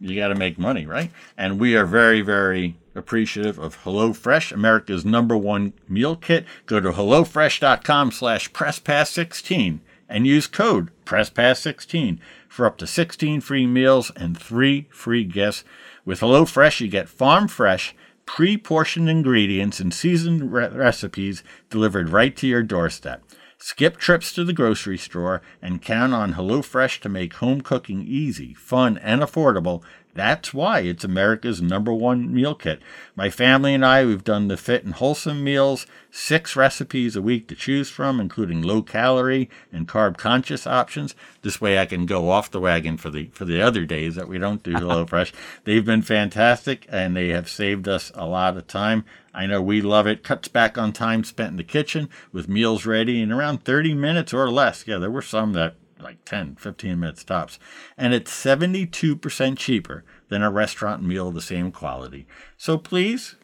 [0.00, 1.10] you got to make money, right?
[1.36, 6.44] And we are very, very appreciative of HelloFresh, America's number one meal kit.
[6.66, 14.10] Go to HelloFresh.com slash PressPass16 and use code PressPass16 for up to 16 free meals
[14.16, 15.64] and three free gifts.
[16.04, 22.36] With HelloFresh, you get farm fresh, pre portioned ingredients and seasoned re- recipes delivered right
[22.36, 23.22] to your doorstep.
[23.58, 28.52] Skip trips to the grocery store and count on HelloFresh to make home cooking easy,
[28.52, 29.82] fun, and affordable
[30.16, 32.80] That's why it's America's number one meal kit.
[33.14, 37.48] My family and I, we've done the fit and wholesome meals, six recipes a week
[37.48, 41.14] to choose from, including low calorie and carb conscious options.
[41.42, 44.26] This way I can go off the wagon for the for the other days that
[44.26, 45.32] we don't do HelloFresh.
[45.64, 49.04] They've been fantastic and they have saved us a lot of time.
[49.34, 50.24] I know we love it.
[50.24, 54.32] Cuts back on time spent in the kitchen with meals ready in around 30 minutes
[54.32, 54.86] or less.
[54.86, 57.58] Yeah, there were some that like 10, 15 minutes tops.
[57.96, 62.26] And it's 72% cheaper than a restaurant meal of the same quality.
[62.56, 63.36] So please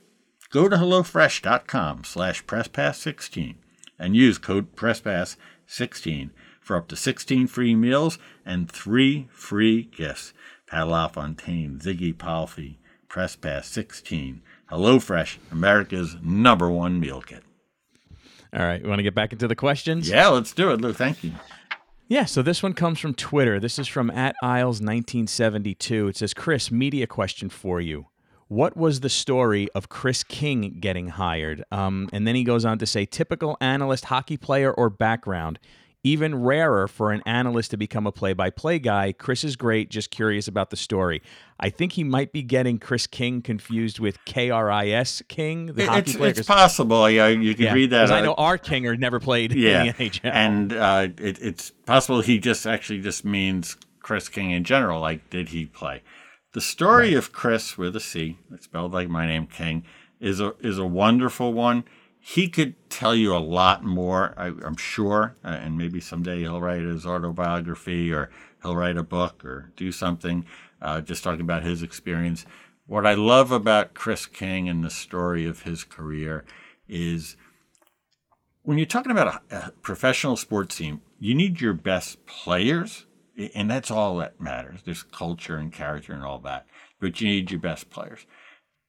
[0.51, 3.55] go to HelloFresh.com slash PressPass16
[3.99, 10.33] and use code PressPass16 for up to 16 free meals and three free gifts.
[10.67, 14.41] Pat LaFontaine, Ziggy Palffy, PressPass16.
[14.71, 17.43] HelloFresh, America's number one meal kit.
[18.55, 20.09] All right, we want to get back into the questions?
[20.09, 20.93] Yeah, let's do it, Lou.
[20.93, 21.33] Thank you.
[22.12, 23.59] Yeah, so this one comes from Twitter.
[23.59, 26.11] This is from at Isles1972.
[26.11, 28.09] It says, Chris, media question for you.
[28.48, 31.64] What was the story of Chris King getting hired?
[31.72, 35.59] Um, and then he goes on to say, typical analyst, hockey player, or background.
[36.05, 39.12] Even rarer for an analyst to become a play by play guy.
[39.12, 41.23] Chris is great, just curious about the story.
[41.61, 46.01] I think he might be getting Chris King confused with KRIS King, the It- hockey
[46.01, 46.31] it's, player.
[46.31, 47.09] it's possible.
[47.09, 48.11] Yeah, you can yeah, read that.
[48.11, 50.31] I know our Kinger never played yeah, in the NHL.
[50.33, 55.01] and uh, it, it's possible he just actually just means Chris King in general.
[55.01, 56.03] Like, did he play?
[56.53, 59.85] The story of Chris with a C, spelled like my name, King,
[60.19, 61.85] is a is a wonderful one.
[62.24, 66.61] He could tell you a lot more, I, I'm sure, uh, and maybe someday he'll
[66.61, 68.30] write his autobiography or
[68.62, 70.46] he'll write a book or do something
[70.80, 72.46] uh, just talking about his experience.
[72.87, 76.44] What I love about Chris King and the story of his career
[76.88, 77.37] is
[78.62, 83.06] when you're talking about a, a professional sports team, you need your best players,
[83.52, 84.82] and that's all that matters.
[84.85, 86.66] There's culture and character and all that,
[87.00, 88.26] but you need your best players.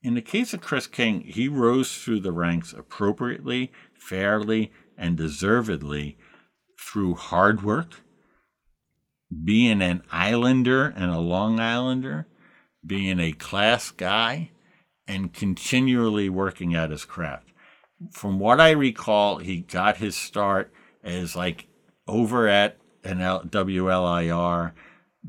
[0.04, 6.18] In the case of Chris King, he rose through the ranks appropriately, fairly, and deservedly
[6.80, 8.02] through hard work,
[9.44, 12.28] being an Islander and a Long Islander,
[12.86, 14.52] being a class guy,
[15.08, 17.54] and continually working at his craft
[18.12, 20.72] from what I recall, he got his start
[21.04, 21.68] as like
[22.08, 24.72] over at an WLIR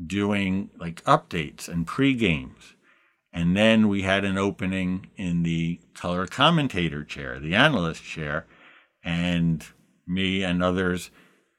[0.06, 2.73] doing like updates and pre games.
[3.36, 8.46] And then we had an opening in the color commentator chair, the analyst chair,
[9.02, 9.66] and
[10.06, 11.10] me and others.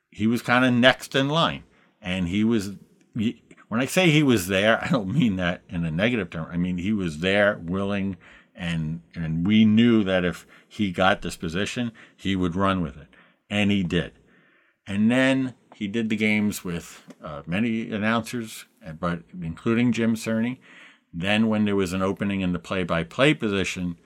[0.09, 1.63] He was kind of next in line.
[2.01, 2.71] And he was,
[3.13, 6.47] he- when I say he was there, I don't mean that in a negative term.
[6.49, 8.15] I mean, he was there, willing,
[8.55, 13.07] and and we knew that if he got this position, he would run with it,
[13.49, 14.13] and he did.
[14.87, 18.63] And then he did the games with uh, many announcers,
[18.97, 20.59] but including Jim Cerny.
[21.17, 23.97] Then, when there was an opening in the play-by-play position,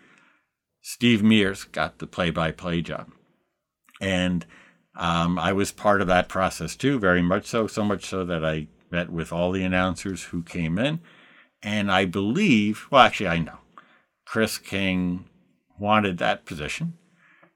[0.82, 3.12] Steve Mears got the play-by-play job,
[4.00, 4.46] and
[4.96, 7.66] um, I was part of that process too, very much so.
[7.66, 11.00] So much so that I met with all the announcers who came in,
[11.64, 13.58] and I believe, well, actually, I know
[14.26, 15.26] Chris King
[15.80, 16.94] wanted that position,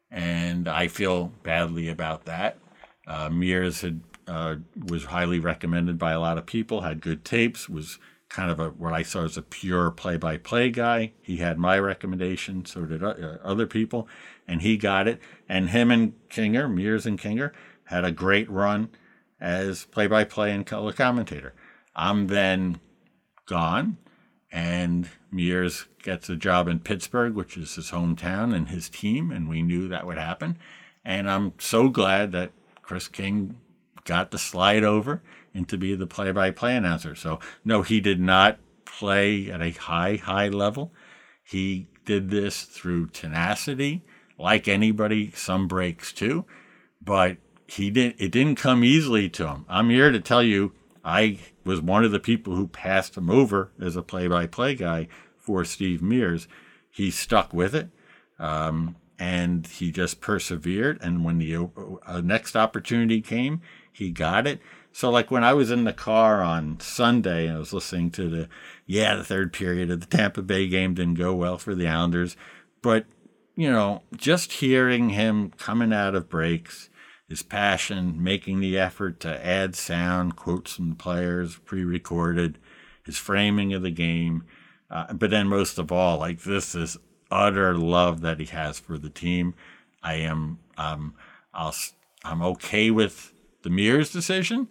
[0.10, 2.58] and I feel badly about that.
[3.06, 4.56] Uh, Mears had uh,
[4.88, 8.00] was highly recommended by a lot of people, had good tapes, was
[8.34, 11.14] kind of a what I saw as a pure play-by-play guy.
[11.22, 14.08] He had my recommendation, so did uh, other people,
[14.48, 15.20] and he got it.
[15.48, 17.52] And him and Kinger, Mears and Kinger,
[17.86, 18.90] had a great run
[19.40, 21.54] as play-by-play and color commentator.
[21.96, 22.80] I'm then
[23.46, 23.98] gone,
[24.52, 29.48] and Mears gets a job in Pittsburgh, which is his hometown and his team, and
[29.48, 30.58] we knew that would happen.
[31.06, 33.58] And I'm so glad that Chris King
[34.06, 35.22] got the slide over
[35.54, 37.16] and to be the play-by-play announcer.
[37.16, 40.92] So no, he did not play at a high, high level.
[41.44, 44.04] He did this through tenacity,
[44.38, 46.46] like anybody, some breaks too,
[47.02, 47.38] but
[47.68, 49.66] he didn't it didn't come easily to him.
[49.70, 53.72] I'm here to tell you I was one of the people who passed him over
[53.82, 56.48] as a play-by-play guy for Steve Mears.
[56.90, 57.90] He stuck with it,
[58.40, 61.00] um, and he just persevered.
[61.02, 61.70] And when the
[62.06, 63.62] uh, next opportunity came,
[63.92, 64.62] he got it.
[64.96, 68.30] So, like when I was in the car on Sunday, and I was listening to
[68.30, 68.50] the,
[68.86, 72.38] yeah, the third period of the Tampa Bay game didn't go well for the Islanders,
[72.82, 73.06] but
[73.56, 76.90] you know, just hearing him coming out of breaks,
[77.28, 82.58] his passion, making the effort to add sound, quotes from the players, pre-recorded,
[83.04, 84.44] his framing of the game,
[84.90, 86.98] uh, but then most of all, like this is
[87.32, 89.56] utter love that he has for the team.
[90.04, 91.16] I am, um,
[91.52, 91.74] I'll,
[92.24, 94.68] I'm okay with the Mears decision,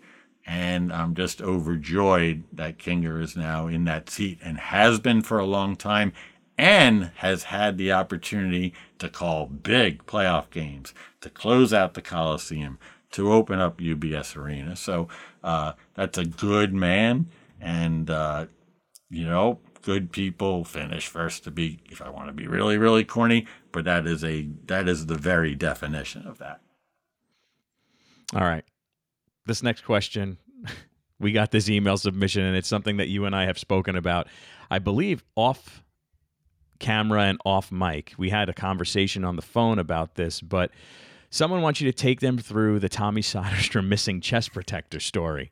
[0.46, 5.38] And I'm just overjoyed that Kinger is now in that seat and has been for
[5.38, 6.12] a long time
[6.58, 12.78] and has had the opportunity to call big playoff games, to close out the Coliseum,
[13.12, 14.76] to open up UBS Arena.
[14.76, 15.08] So
[15.42, 17.26] uh, that's a good man.
[17.60, 18.46] And, uh,
[19.10, 23.04] you know, good people finish first to be, if I want to be really, really
[23.04, 26.60] corny, but that is a, that is the very definition of that.
[28.34, 28.64] All right.
[29.44, 30.38] This next question,
[31.18, 34.28] we got this email submission, and it's something that you and I have spoken about,
[34.70, 35.82] I believe, off
[36.78, 38.12] camera and off mic.
[38.18, 40.70] We had a conversation on the phone about this, but
[41.30, 45.50] someone wants you to take them through the Tommy Soderstrom missing chest protector story.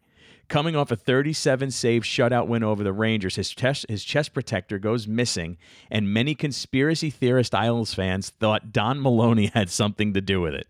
[0.48, 4.80] Coming off a 37 save shutout win over the Rangers, his chest, his chest protector
[4.80, 5.56] goes missing,
[5.88, 10.66] and many conspiracy theorist Isles fans thought Don Maloney had something to do with it.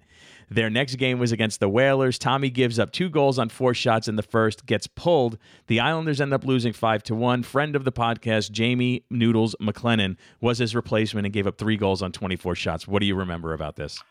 [0.51, 2.19] Their next game was against the Whalers.
[2.19, 5.39] Tommy gives up two goals on four shots in the first, gets pulled.
[5.69, 7.45] The Islanders end up losing five to one.
[7.45, 12.03] Friend of the podcast, Jamie Noodles McLennan, was his replacement and gave up three goals
[12.03, 12.89] on 24 shots.
[12.89, 14.03] What do you remember about this?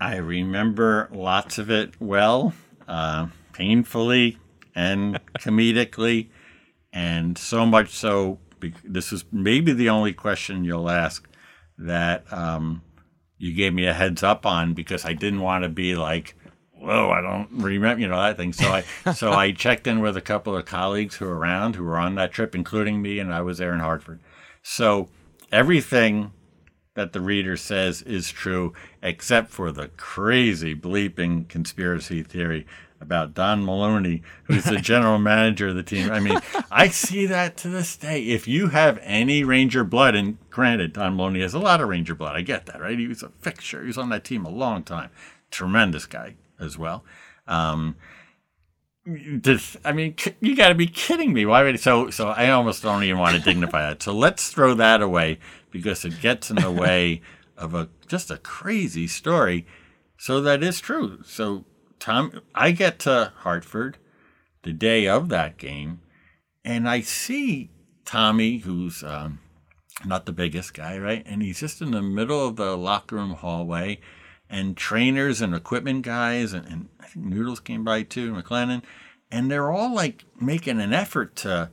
[0.00, 2.52] I remember lots of it well,
[2.88, 4.38] uh, painfully
[4.74, 6.30] and comedically,
[6.92, 8.38] and so much so.
[8.82, 11.28] This is maybe the only question you'll ask
[11.78, 12.82] that um,
[13.38, 16.34] you gave me a heads up on because I didn't want to be like,
[16.72, 18.52] whoa, I don't remember, you know, that thing.
[18.52, 21.84] So I, so I checked in with a couple of colleagues who were around, who
[21.84, 24.20] were on that trip, including me, and I was there in Hartford.
[24.62, 25.08] So
[25.52, 26.32] everything
[26.94, 28.72] that the reader says is true,
[29.02, 32.66] except for the crazy bleeping conspiracy theory
[33.00, 36.10] about Don Maloney, who's the general manager of the team.
[36.10, 36.38] I mean,
[36.70, 38.22] I see that to this day.
[38.22, 42.14] If you have any Ranger blood, and granted, Don Maloney has a lot of Ranger
[42.14, 42.98] blood, I get that, right?
[42.98, 43.82] He was a fixture.
[43.82, 45.10] He was on that team a long time.
[45.50, 47.04] Tremendous guy as well.
[47.46, 47.96] Um,
[49.06, 51.46] this, I mean, you got to be kidding me.
[51.46, 52.10] Why would so?
[52.10, 54.02] So I almost don't even want to dignify that.
[54.02, 55.38] So let's throw that away
[55.70, 57.22] because it gets in the way
[57.56, 59.66] of a just a crazy story.
[60.18, 61.22] So that is true.
[61.24, 61.64] So
[61.98, 63.98] Tom, I get to Hartford
[64.62, 66.00] the day of that game,
[66.64, 67.70] and I see
[68.04, 69.40] Tommy, who's um,
[70.04, 71.22] not the biggest guy, right?
[71.26, 74.00] And he's just in the middle of the locker room hallway,
[74.50, 78.82] and trainers and equipment guys, and, and I think Noodles came by too, McLennan,
[79.30, 81.70] and they're all like making an effort to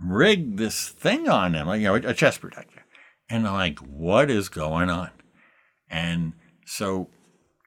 [0.00, 2.84] rig this thing on him, like you know, a chest protector.
[3.28, 5.10] And I'm like, what is going on?
[5.88, 6.34] And
[6.66, 7.08] so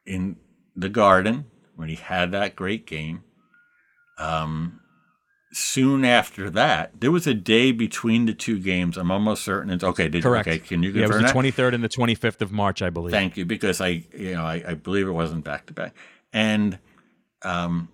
[0.06, 0.38] in
[0.76, 1.46] the garden,
[1.78, 3.24] when he had that great game.
[4.18, 4.82] Um,
[5.54, 8.98] soon after that, there was a day between the two games.
[8.98, 10.10] I'm almost certain it's okay.
[10.10, 10.48] Did Correct.
[10.48, 11.36] Okay, can you yeah, it was the that?
[11.36, 13.12] 23rd and the 25th of March, I believe.
[13.12, 15.96] Thank you, because I, you know, I, I believe it wasn't back to back,
[16.34, 16.80] and
[17.44, 17.90] um,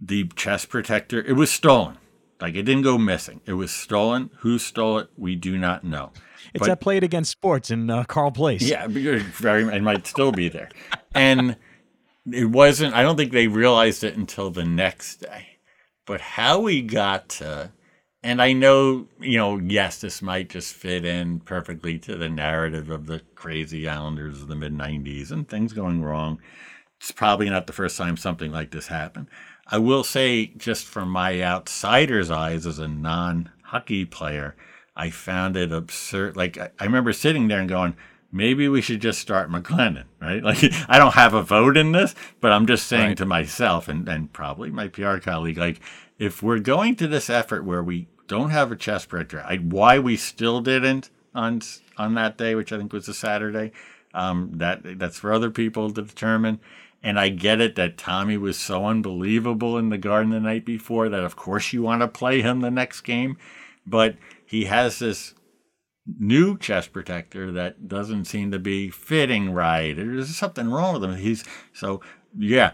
[0.00, 1.98] the chest protector it was stolen.
[2.40, 3.40] Like it didn't go missing.
[3.46, 4.30] It was stolen.
[4.40, 5.08] Who stole it?
[5.16, 6.12] We do not know.
[6.54, 8.62] It's but, that played against sports in uh, Carle Place.
[8.62, 9.64] Yeah, very.
[9.64, 10.68] It might still be there,
[11.14, 11.56] and
[12.32, 15.46] it wasn't i don't think they realized it until the next day.
[16.06, 17.72] But how we got to
[18.22, 22.90] and i know you know yes this might just fit in perfectly to the narrative
[22.90, 26.40] of the crazy islanders of the mid 90s and things going wrong
[26.98, 29.28] it's probably not the first time something like this happened.
[29.68, 34.56] I will say just from my outsider's eyes as a non-hockey player
[34.96, 37.96] i found it absurd like I remember sitting there and going
[38.30, 40.42] maybe we should just start McLennan, right?
[40.48, 43.16] Like, I don't have a vote in this, but I'm just saying right.
[43.18, 45.80] to myself and, and probably my PR colleague, like,
[46.18, 49.98] if we're going to this effort where we don't have a chest protector, I, why
[49.98, 51.62] we still didn't on
[51.96, 53.72] on that day, which I think was a Saturday,
[54.14, 56.60] um, that that's for other people to determine.
[57.02, 61.08] And I get it that Tommy was so unbelievable in the Garden the night before
[61.08, 63.36] that, of course, you want to play him the next game,
[63.86, 65.34] but he has this
[66.18, 69.94] new chest protector that doesn't seem to be fitting right.
[69.94, 71.16] There's something wrong with him.
[71.16, 72.00] He's so
[72.36, 72.72] yeah.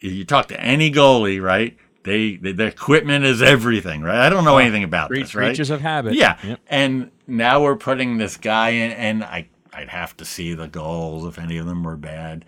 [0.00, 1.76] You talk to any goalie, right?
[2.02, 4.18] They, they their equipment is everything, right?
[4.18, 5.46] I don't know oh, anything about Creatures, this, right?
[5.46, 6.14] Creatures of habit.
[6.14, 6.60] Yeah, yep.
[6.68, 11.24] and now we're putting this guy in, and I I'd have to see the goals
[11.24, 12.44] if any of them were bad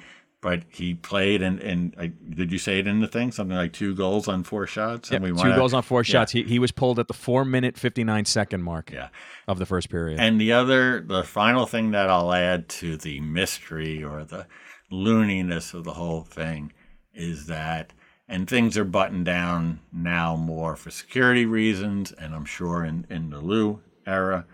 [0.46, 3.72] but he played and and I, did you say it in the thing something like
[3.72, 5.10] two goals on four shots?
[5.10, 6.12] Yeah, and we two wanna, goals on four yeah.
[6.12, 6.30] shots.
[6.30, 8.92] He he was pulled at the four minute fifty nine second mark.
[8.92, 9.08] Yeah.
[9.48, 10.20] of the first period.
[10.20, 14.46] And the other, the final thing that I'll add to the mystery or the
[14.92, 16.72] looniness of the whole thing
[17.12, 17.92] is that,
[18.28, 23.30] and things are buttoned down now more for security reasons, and I'm sure in in
[23.30, 24.46] the Lou era,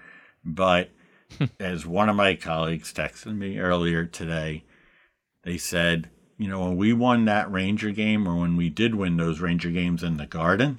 [0.42, 0.88] but
[1.60, 4.64] as one of my colleagues texted me earlier today
[5.44, 9.16] they said, you know, when we won that Ranger game or when we did win
[9.16, 10.78] those Ranger games in the garden,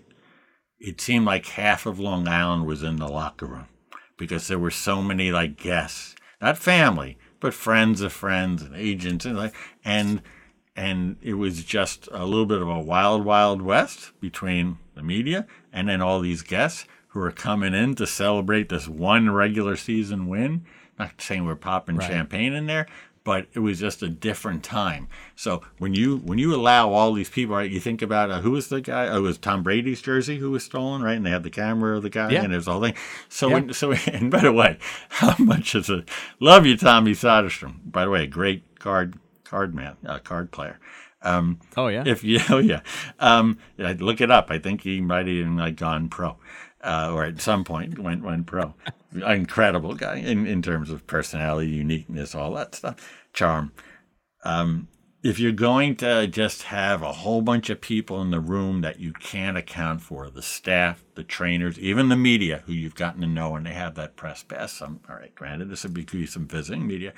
[0.79, 3.67] it seemed like half of Long Island was in the locker room
[4.17, 9.25] because there were so many like guests, not family, but friends of friends and agents
[9.25, 9.53] and like
[9.85, 10.21] and
[10.75, 15.45] and it was just a little bit of a wild wild west between the media
[15.71, 20.27] and then all these guests who are coming in to celebrate this one regular season
[20.27, 20.65] win.
[20.97, 22.07] Not saying we're popping Right.
[22.09, 22.87] champagne in there,
[23.23, 25.07] but it was just a different time.
[25.35, 27.69] So when you when you allow all these people, right?
[27.71, 29.07] You think about uh, who was the guy?
[29.07, 31.15] Oh, it was Tom Brady's jersey who was stolen, right?
[31.17, 32.43] And they had the camera of the guy, Yeah.
[32.43, 32.95] and there's all thing.
[33.29, 33.53] So Yeah.
[33.53, 34.77] when, so and by the way,
[35.09, 36.09] how much is it?
[36.39, 37.75] Love you, Tommy Soderstrom.
[37.85, 40.79] By the way, a great card card man, uh, card player.
[41.21, 42.03] Um, Oh yeah.
[42.05, 42.81] if you, oh yeah,
[43.19, 44.47] um, look it up.
[44.51, 46.35] I think he might have even like gone pro,
[46.83, 48.73] uh, or at some point went went pro.
[49.13, 52.95] Incredible guy in, in terms of personality, uniqueness, all that stuff,
[53.33, 53.71] charm.
[54.43, 54.87] Um,
[55.23, 58.99] if you're going to just have a whole bunch of people in the room that
[58.99, 63.27] you can't account for, the staff, the trainers, even the media who you've gotten to
[63.27, 64.73] know, and they have that press pass.
[64.73, 67.13] Some, all right, granted, this would be some visiting media.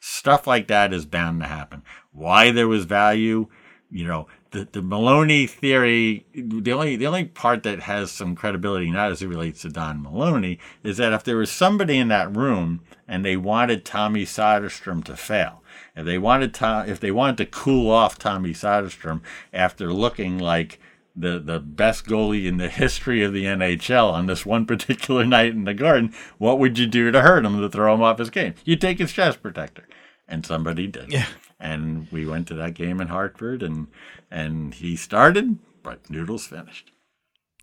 [0.00, 1.82] Stuff like that is bound to happen.
[2.10, 3.46] Why there was value,
[3.88, 8.88] you know, the, the Maloney theory, the only the only part that has some credibility,
[8.88, 12.34] not as it relates to Don Maloney, is that if there was somebody in that
[12.34, 15.62] room and they wanted Tommy Soderstrom to fail,
[15.96, 20.78] if they wanted to, if they wanted to cool off Tommy Soderstrom after looking like
[21.16, 25.50] the the best goalie in the history of the NHL on this one particular night
[25.52, 28.30] in the Garden, what would you do to hurt him to throw him off his
[28.30, 28.54] game?
[28.64, 29.88] You take his chest protector,
[30.28, 31.12] and somebody did.
[31.12, 31.26] Yeah.
[31.64, 33.86] And we went to that game in Hartford, and
[34.30, 36.90] and he started, but Noodles finished.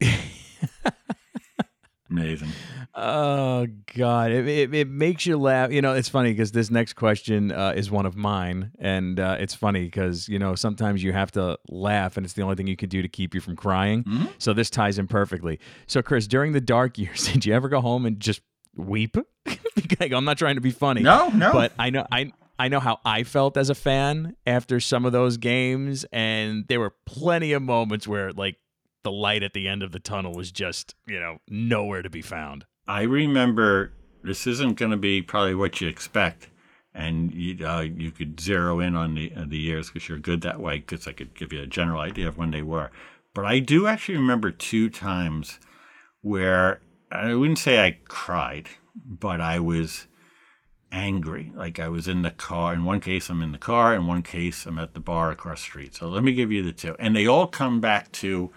[2.10, 2.50] Amazing.
[2.96, 5.72] Oh God, it, it, it makes you laugh.
[5.72, 9.38] You know, it's funny because this next question uh, is one of mine, and uh,
[9.40, 12.66] it's funny because you know sometimes you have to laugh, and it's the only thing
[12.66, 14.04] you can do to keep you from crying.
[14.04, 14.26] Mm-hmm.
[14.40, 15.60] So this ties in perfectly.
[15.86, 18.42] So Chris, during the dark years, did you ever go home and just
[18.76, 19.16] weep?
[20.00, 21.02] Like, I'm not trying to be funny.
[21.02, 21.52] No, no.
[21.54, 22.32] But I know I.
[22.62, 26.80] I know how I felt as a fan after some of those games, and there
[26.80, 28.58] were plenty of moments where, like,
[29.02, 32.22] the light at the end of the tunnel was just, you know, nowhere to be
[32.22, 32.68] found.
[32.88, 33.94] I remember
[34.24, 36.50] this isn't going to be probably what you expect,
[36.94, 40.42] and you uh, you could zero in on the uh, the years because you're good
[40.42, 40.78] that way.
[40.78, 42.92] Because I could give you a general idea of when they were.
[43.34, 45.60] But I do actually remember two times
[46.22, 46.82] where
[47.12, 48.70] I wouldn't say I cried,
[49.04, 50.06] but I was
[50.92, 51.52] angry.
[51.56, 52.74] Like I was in the car.
[52.74, 53.94] In one case, I'm in the car.
[53.94, 55.96] In one case, I'm at the bar across the street.
[55.96, 58.52] So let me give you the two, and they all come back to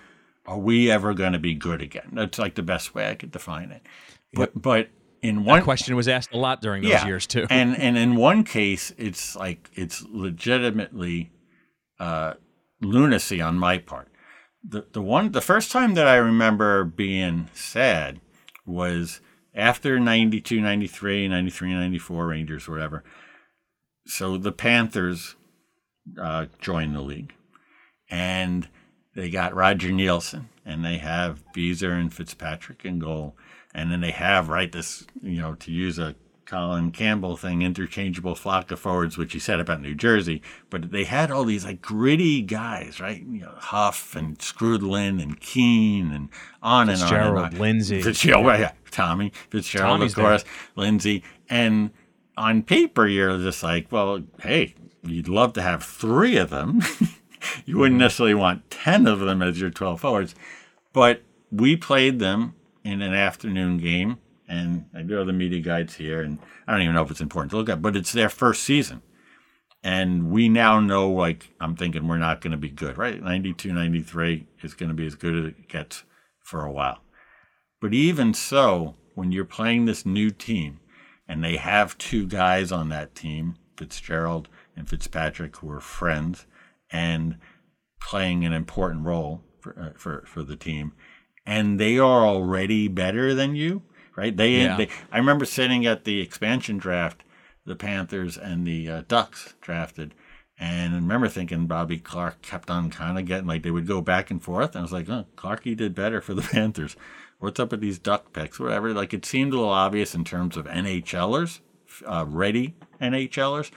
[0.47, 2.11] are we ever going to be good again?
[2.12, 3.82] That's like the best way I could define it.
[4.35, 4.89] But but
[5.22, 7.47] in one question was asked a lot during those years too.
[7.51, 11.30] and and in one case, it's like it's legitimately
[11.99, 12.35] uh,
[12.80, 14.09] lunacy on my part.
[14.62, 18.20] The the one the first time that I remember being sad
[18.66, 19.20] was
[19.55, 23.05] after 92, 93, 93, 94 Rangers, whatever.
[24.07, 25.36] So the Panthers
[26.20, 27.32] uh, joined the league,
[28.11, 28.68] and
[29.14, 33.36] they got Roger Neilson, and they have Beezer and Fitzpatrick in goal,
[33.74, 36.14] and then they have right this you know to use a
[36.47, 41.05] Colin Campbell thing, interchangeable flock of forwards, which he said about New Jersey, but they
[41.05, 43.20] had all these like gritty guys, right?
[43.20, 46.28] You know, Hough and Skrudland and Keene and
[46.62, 47.59] on and on and Fitzgerald, on.
[47.59, 48.03] Lindsay.
[48.03, 50.45] Fitzgerald, right, yeah, Tommy Fitzgerald, Tommy's of course,
[50.76, 51.90] Lindsay, and
[52.36, 56.82] on paper you're just like, well, hey, you'd love to have three of them.
[57.64, 58.01] you wouldn't mm-hmm.
[58.01, 60.34] necessarily want ten of them as your twelve forwards,
[60.92, 64.18] but we played them in an afternoon game,
[64.49, 67.51] and I do the media guides here, and I don't even know if it's important
[67.51, 69.03] to look at, but it's their first season.
[69.82, 73.22] And we now know, like, I'm thinking we're not going to be good, right?
[73.22, 76.05] 92, 93 is going to be as good as it gets
[76.42, 77.01] for a while.
[77.80, 80.80] But even so, when you're playing this new team
[81.28, 86.47] and they have two guys on that team, Fitzgerald and Fitzpatrick, who are friends
[86.90, 87.36] and
[88.01, 90.92] playing an important role for, uh, for, for the team,
[91.47, 93.82] and they are already better than you,
[94.16, 94.36] right?
[94.36, 94.76] They, Yeah.
[94.76, 97.22] they I remember sitting at the expansion draft,
[97.66, 100.14] the Panthers and the uh, Ducks drafted.
[100.58, 104.00] And I remember thinking Bobby Clarke kept on kind of getting like they would go
[104.00, 104.70] back and forth.
[104.70, 106.96] And I was like, oh, Clarky did better for the Panthers.
[107.40, 108.60] What's up with these duck picks?
[108.60, 108.92] Whatever.
[108.94, 111.60] Like it seemed a little obvious in terms of NHLers,
[112.06, 113.70] uh, ready NHLers,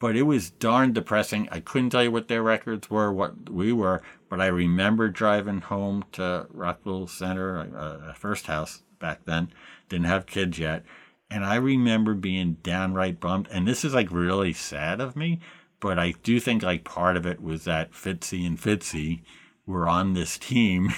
[0.00, 1.48] but it was darn depressing.
[1.52, 5.60] I couldn't tell you what their records were, what we were, but I remember driving
[5.60, 9.52] home to Rockville Centre, uh, uh, first house back then.
[9.90, 10.84] Didn't have kids yet.
[11.30, 13.48] And I remember being downright bummed.
[13.50, 15.40] And this is like really sad of me,
[15.80, 19.22] but I do think like part of it was that Fitzy and Fitzy
[19.66, 20.92] were on this team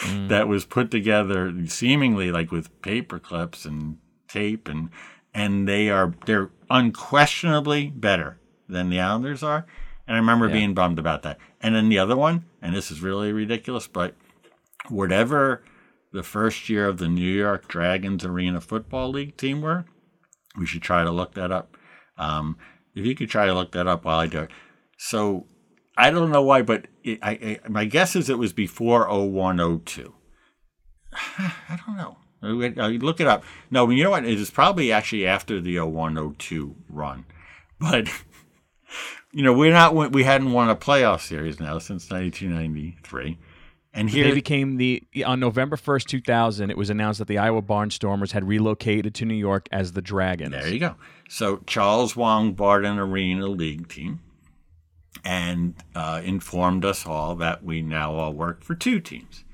[0.00, 0.28] mm.
[0.28, 4.90] that was put together seemingly like with paper clips and tape and
[5.34, 8.38] and they are they're unquestionably better
[8.68, 9.66] than the Islanders are.
[10.06, 10.54] And I remember yeah.
[10.54, 11.38] being bummed about that.
[11.60, 14.14] And then the other one, and this is really ridiculous, but
[14.88, 15.62] whatever
[16.12, 19.84] the first year of the New York Dragons Arena Football League team were,
[20.56, 21.76] we should try to look that up.
[22.18, 22.56] Um,
[22.94, 24.50] if you could try to look that up while I do it.
[24.98, 25.46] So
[25.96, 27.30] I don't know why, but it, I,
[27.64, 30.14] I, my guess is it was before 0102.
[31.38, 32.16] I don't know.
[32.42, 33.44] Look it up.
[33.70, 34.24] No, you know what?
[34.24, 37.26] It is probably actually after the 0102 run.
[37.78, 38.08] But,
[39.32, 43.38] you know, we're not, we hadn't won a playoff series now since 1993.
[43.92, 46.70] And here they became the on November first, two thousand.
[46.70, 50.52] It was announced that the Iowa Barnstormers had relocated to New York as the Dragons.
[50.52, 50.94] There you go.
[51.28, 54.20] So Charles Wang bought an arena league team,
[55.24, 59.44] and uh, informed us all that we now all work for two teams,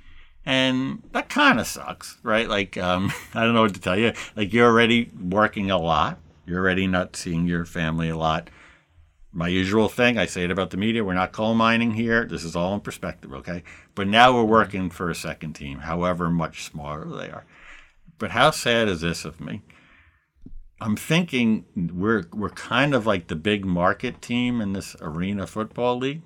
[0.44, 2.46] and that kind of sucks, right?
[2.46, 4.12] Like um, I don't know what to tell you.
[4.36, 6.18] Like you're already working a lot.
[6.44, 8.50] You're already not seeing your family a lot
[9.36, 10.16] my usual thing.
[10.16, 11.04] I say it about the media.
[11.04, 12.24] We're not coal mining here.
[12.24, 13.62] This is all in perspective, okay?
[13.94, 17.44] But now we're working for a second team, however much smaller they are.
[18.16, 19.60] But how sad is this of me?
[20.80, 25.98] I'm thinking we're we're kind of like the big market team in this arena football
[25.98, 26.22] league,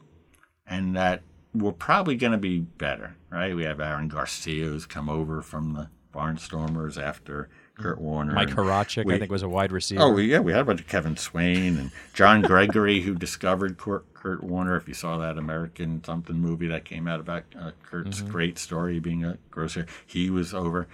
[0.64, 3.56] and that we're probably going to be better, right?
[3.56, 7.48] We have Aaron Garcia who's come over from the Barnstormers after
[7.80, 8.32] Kurt Warner.
[8.32, 10.02] Mike Horacek, we, I think, was a wide receiver.
[10.02, 14.12] Oh, yeah, we had a bunch of Kevin Swayne and John Gregory, who discovered Kurt,
[14.14, 14.76] Kurt, Warner.
[14.76, 18.30] If you saw that American something movie that came out about uh, Kurt's mm-hmm.
[18.30, 20.88] great story being a grocer, he was over.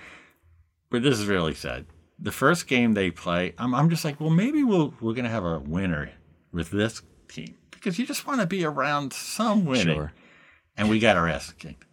[0.91, 1.87] But this is really sad.
[2.19, 5.31] The first game they play, I'm, I'm just like, well, maybe we'll, we're going to
[5.31, 6.11] have a winner
[6.53, 9.95] with this team because you just want to be around some winning.
[9.95, 10.13] Sure.
[10.77, 11.85] And we got our ass kicked.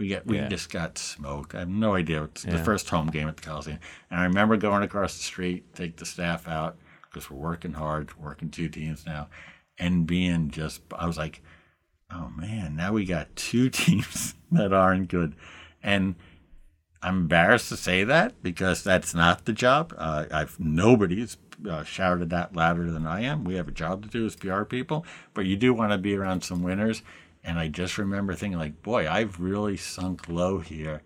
[0.00, 0.48] We get we yeah.
[0.48, 1.54] just got smoked.
[1.54, 2.22] I have no idea.
[2.24, 2.52] It's yeah.
[2.52, 3.78] the first home game at the Coliseum,
[4.10, 8.18] and I remember going across the street, take the staff out because we're working hard,
[8.18, 9.28] working two teams now,
[9.78, 11.42] and being just I was like,
[12.10, 15.36] oh man, now we got two teams that aren't good,
[15.82, 16.14] and
[17.02, 19.94] I'm embarrassed to say that because that's not the job.
[19.98, 21.36] Uh, I've nobody's
[21.68, 23.44] uh, shouted that louder than I am.
[23.44, 26.16] We have a job to do as PR people, but you do want to be
[26.16, 27.02] around some winners.
[27.42, 31.02] And I just remember thinking, like, boy, I've really sunk low here.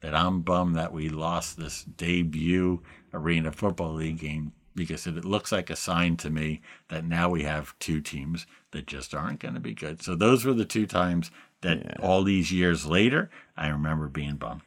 [0.00, 2.82] That I'm bummed that we lost this debut
[3.14, 7.42] Arena Football League game because it looks like a sign to me that now we
[7.42, 10.02] have two teams that just aren't going to be good.
[10.02, 11.30] So those were the two times
[11.62, 11.94] that yeah.
[12.00, 14.62] all these years later, I remember being bummed.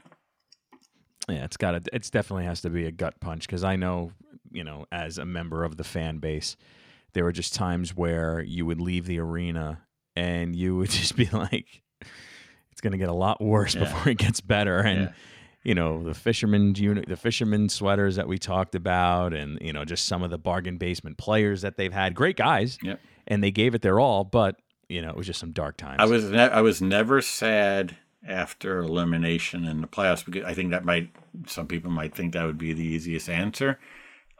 [1.29, 1.81] Yeah, it's got to.
[1.93, 4.11] It's definitely has to be a gut punch because I know,
[4.51, 6.57] you know, as a member of the fan base,
[7.13, 9.83] there were just times where you would leave the arena
[10.15, 11.81] and you would just be like,
[12.79, 13.81] it's going to get a lot worse yeah.
[13.81, 14.79] before it gets better.
[14.79, 15.11] And, yeah.
[15.63, 19.85] you know, the fisherman unit, the fisherman sweaters that we talked about, and, you know,
[19.85, 22.15] just some of the bargain basement players that they've had.
[22.15, 22.77] Great guys.
[22.81, 22.99] Yep.
[23.27, 24.55] And they gave it their all, but,
[24.87, 25.97] you know, it was just some dark times.
[25.99, 30.71] I was, ne- I was never sad after elimination in the playoffs because I think
[30.71, 31.09] that might,
[31.47, 33.77] some people might think that would be the easiest answer.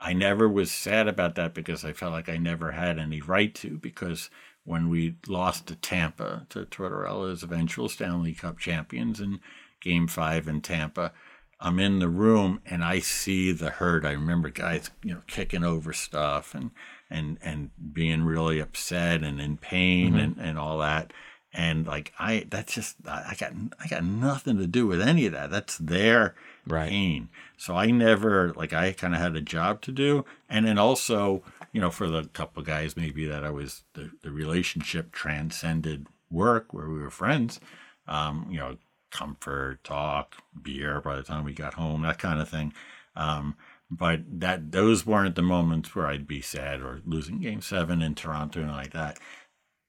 [0.02, 3.54] I never was sad about that because I felt like I never had any right
[3.56, 4.30] to because
[4.66, 9.40] when we lost to Tampa, to Tortorella's eventual Stanley Cup champions in
[9.82, 11.12] game five in Tampa.
[11.60, 14.06] I'm in the room and I see the hurt.
[14.06, 16.72] I remember guys, you know, kicking over stuff and
[17.10, 20.20] and and being really upset and in pain mm-hmm.
[20.20, 21.12] and, and all that.
[21.52, 23.52] And like I that's just I got
[23.84, 25.50] I got nothing to do with any of that.
[25.50, 26.36] That's their
[26.66, 26.90] right.
[26.90, 27.30] pain.
[27.58, 30.26] So I never like I kind of had a job to do.
[30.48, 34.12] And then also you know, for the couple of guys maybe that I was the,
[34.24, 37.60] the relationship transcended work where we were friends.
[38.08, 38.78] Um, you know,
[39.12, 42.74] comfort, talk, beer by the time we got home, that kind of thing.
[43.16, 43.56] Um,
[43.92, 48.16] but that those weren't the moments where I'd be sad or losing game seven in
[48.16, 49.20] Toronto and like that.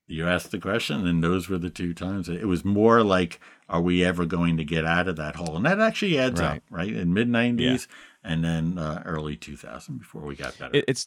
[0.07, 2.29] You asked the question, and those were the two times.
[2.29, 5.55] It was more like, are we ever going to get out of that hole?
[5.55, 6.57] And that actually adds right.
[6.57, 6.93] up, right?
[6.93, 7.77] In mid 90s yeah.
[8.25, 10.83] and then uh, early 2000 before we got better.
[10.89, 11.07] It's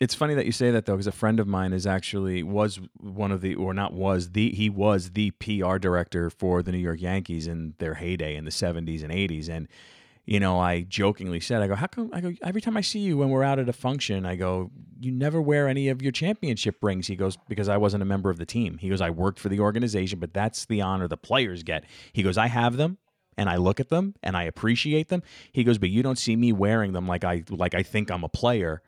[0.00, 2.80] it's funny that you say that though, because a friend of mine is actually was
[2.98, 6.78] one of the, or not was the, he was the PR director for the New
[6.78, 9.68] York Yankees in their heyday in the '70s and '80s, and
[10.26, 12.10] you know, I jokingly said, I go, how come?
[12.12, 14.70] I go every time I see you when we're out at a function, I go,
[14.98, 17.06] you never wear any of your championship rings.
[17.06, 18.78] He goes, because I wasn't a member of the team.
[18.78, 21.84] He goes, I worked for the organization, but that's the honor the players get.
[22.12, 22.96] He goes, I have them
[23.36, 25.22] and I look at them and I appreciate them.
[25.52, 28.24] He goes, but you don't see me wearing them like I like I think I'm
[28.24, 28.80] a player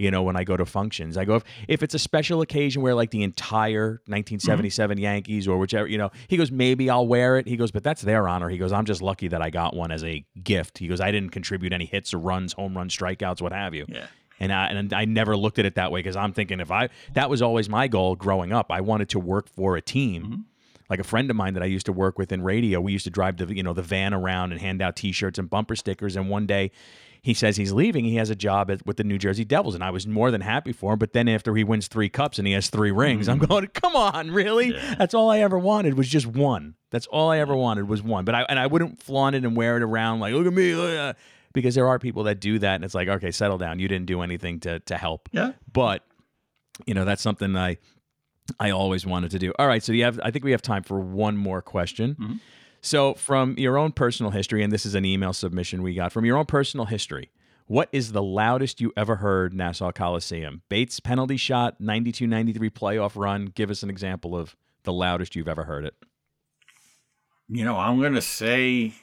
[0.00, 2.80] You know, when I go to functions, I go if, if it's a special occasion
[2.80, 4.12] where like the entire mm-hmm.
[4.12, 7.46] 1977 Yankees or whichever, you know, he goes maybe I'll wear it.
[7.46, 8.48] He goes, but that's their honor.
[8.48, 10.78] He goes, I'm just lucky that I got one as a gift.
[10.78, 13.84] He goes, I didn't contribute any hits or runs, home runs, strikeouts, what have you.
[13.88, 14.06] Yeah.
[14.38, 16.88] And I, and I never looked at it that way because I'm thinking if I
[17.12, 18.70] that was always my goal growing up.
[18.70, 20.22] I wanted to work for a team.
[20.22, 20.40] Mm-hmm.
[20.88, 23.04] Like a friend of mine that I used to work with in radio, we used
[23.04, 26.16] to drive the you know the van around and hand out T-shirts and bumper stickers.
[26.16, 26.72] And one day,
[27.22, 28.04] he says he's leaving.
[28.04, 30.40] He has a job at, with the New Jersey Devils, and I was more than
[30.40, 30.98] happy for him.
[30.98, 33.48] But then after he wins three cups and he has three rings, I'm mm.
[33.48, 34.72] going, come on, really?
[34.98, 36.76] That's all I ever wanted was just one.
[36.90, 38.24] That's all I ever wanted was one.
[38.24, 40.74] But I and I wouldn't flaunt it and wear it around like look at me,
[40.74, 41.18] look at
[41.52, 43.78] because there are people that do that, and it's like okay, settle down.
[43.78, 45.28] You didn't do anything to to help.
[45.32, 45.52] Yeah.
[45.72, 46.04] But
[46.86, 47.76] you know that's something I
[48.58, 49.52] I always wanted to do.
[49.58, 52.16] All right, so you have I think we have time for one more question.
[52.18, 52.34] Mm-hmm.
[52.80, 56.24] So from your own personal history, and this is an email submission we got from
[56.24, 57.30] your own personal history.
[57.66, 60.62] What is the loudest you ever heard Nassau Coliseum?
[60.68, 63.46] Bates penalty shot, 92-93 playoff run.
[63.46, 65.94] Give us an example of the loudest you've ever heard it.
[67.48, 68.94] You know, I'm going to say,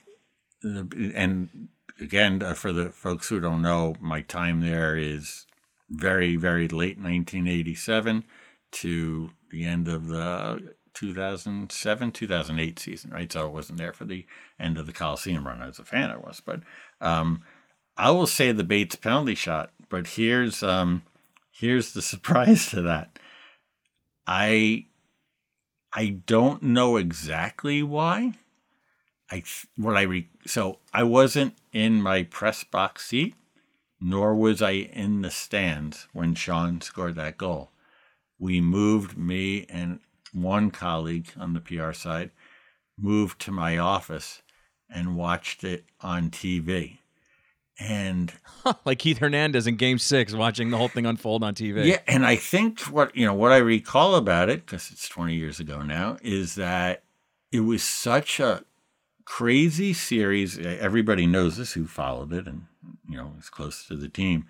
[0.64, 1.70] and
[2.02, 5.46] again, uh, for the folks who don't know, my time there is
[5.90, 8.24] very, very late 1987
[8.72, 13.32] to the end of the 2007, 2008 season, right?
[13.32, 14.26] So I wasn't there for the
[14.60, 15.62] end of the Coliseum run.
[15.62, 16.41] I was a fan, I was.
[16.43, 16.62] But
[17.00, 17.43] um,
[17.95, 21.04] I will say the Bates penalty shot, but here's um,
[21.52, 23.20] here's the surprise to that.
[24.26, 24.88] I
[25.93, 28.34] I don't know exactly why.
[29.30, 29.43] I
[29.76, 33.36] what I re- so I wasn't in my press box seat,
[34.02, 37.70] nor was I in the stands when Shawn scored that goal.
[38.39, 40.00] We moved me and
[40.42, 42.32] one colleague on the PR side
[42.98, 44.42] moved to my office
[44.90, 47.00] and watched it on TV.
[47.80, 48.34] And
[48.86, 51.86] like Keith Hernandez in Game Six, watching the whole thing unfold on TV.
[51.86, 55.36] yeah, and I think what you know what I recall about it because it's 20
[55.36, 57.04] years ago now is that
[57.52, 58.64] it was such a
[59.26, 60.58] crazy series.
[60.58, 62.64] Everybody knows this who followed it and
[63.08, 64.46] you know is close to the team.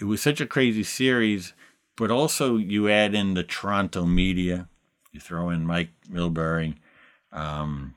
[0.00, 1.52] It was such a crazy series,
[1.96, 4.68] but also you add in the Toronto media,
[5.14, 6.74] you throw in Mike Milbury,
[7.32, 7.94] um,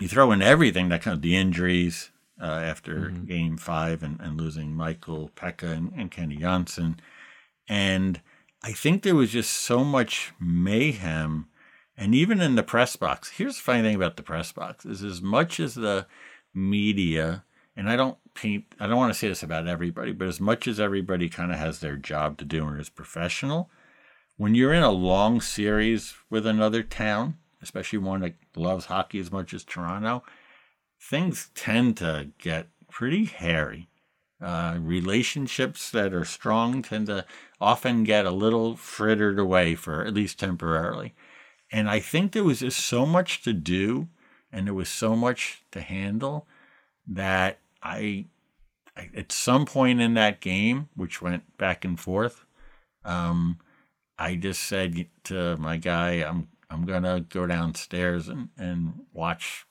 [0.00, 4.40] you throw in everything that kind of the injuries uh, after Game Five and, and
[4.40, 6.96] losing Michael Peca and, and Kenny Jonsson.
[7.68, 8.20] And
[8.62, 11.48] I think there was just so much mayhem.
[11.96, 15.02] And even in the press box, here's the funny thing about the press box is
[15.02, 16.06] as much as the
[16.54, 17.44] media,
[17.76, 20.68] and I don't paint, I don't want to say this about everybody, but as much
[20.68, 23.68] as everybody kind of has their job to do and is professional,
[24.38, 29.30] when you're in a long series with another town, especially one that loves hockey as
[29.30, 30.22] much as Toronto,
[31.00, 33.88] things tend to get pretty hairy.
[34.40, 37.24] Uh, relationships that are strong tend to
[37.60, 41.12] often get a little frittered away for at least temporarily.
[41.72, 44.06] And I think there was just so much to do
[44.52, 46.46] and there was so much to handle
[47.08, 48.26] that I,
[48.96, 52.44] I at some point in that game, which went back and forth,
[53.04, 53.58] um,
[54.18, 59.64] I just said to my guy, I'm I'm gonna go downstairs and, and watch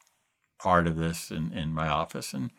[0.57, 2.51] part of this in, in my office and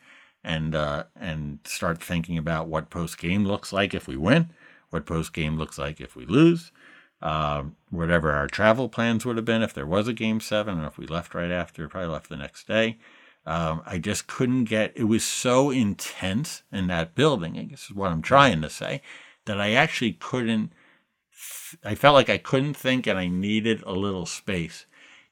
[0.43, 4.49] and uh, and start thinking about what post game looks like if we win,
[4.89, 6.71] what post game looks like if we lose,
[7.21, 10.87] uh, whatever our travel plans would have been if there was a game seven, and
[10.87, 12.97] if we left right after, probably left the next day.
[13.45, 14.93] Um, I just couldn't get.
[14.95, 17.57] It was so intense in that building.
[17.57, 19.01] I guess is what I'm trying to say,
[19.45, 20.71] that I actually couldn't.
[21.83, 24.85] I felt like I couldn't think, and I needed a little space.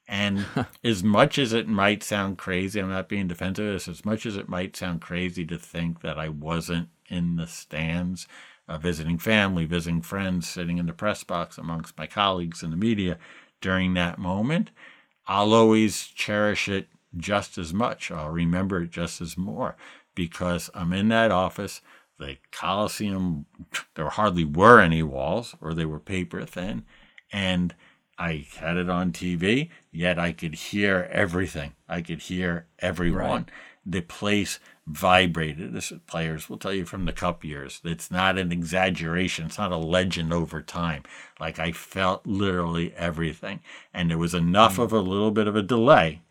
[0.08, 0.46] And
[0.84, 4.50] as much as it might sound crazy, I'm not being defensive as much as it
[4.50, 8.28] might sound crazy to think that I wasn't in the stands,
[8.68, 12.78] uh, visiting family, visiting friends, sitting in the press box amongst my colleagues in the
[12.78, 13.18] media
[13.62, 14.72] during that moment,
[15.28, 18.12] I'll always cherish it just as much.
[18.12, 19.76] I'll remember it just as more
[20.16, 21.82] because I'm in that office.
[22.20, 23.46] The Coliseum,
[23.96, 26.84] there hardly were any walls or they were paper thin.
[27.32, 27.76] And
[28.18, 31.74] I had it on TV, yet I could hear everything.
[31.88, 33.48] I could hear everyone.
[33.86, 35.74] The place vibrated.
[35.74, 37.82] This players will tell you from the cup years.
[37.84, 39.46] It's not an exaggeration.
[39.46, 41.04] It's not a legend over time.
[41.40, 43.60] Like I felt literally everything.
[43.94, 44.84] And there was enough mm.
[44.84, 46.22] of a little bit of a delay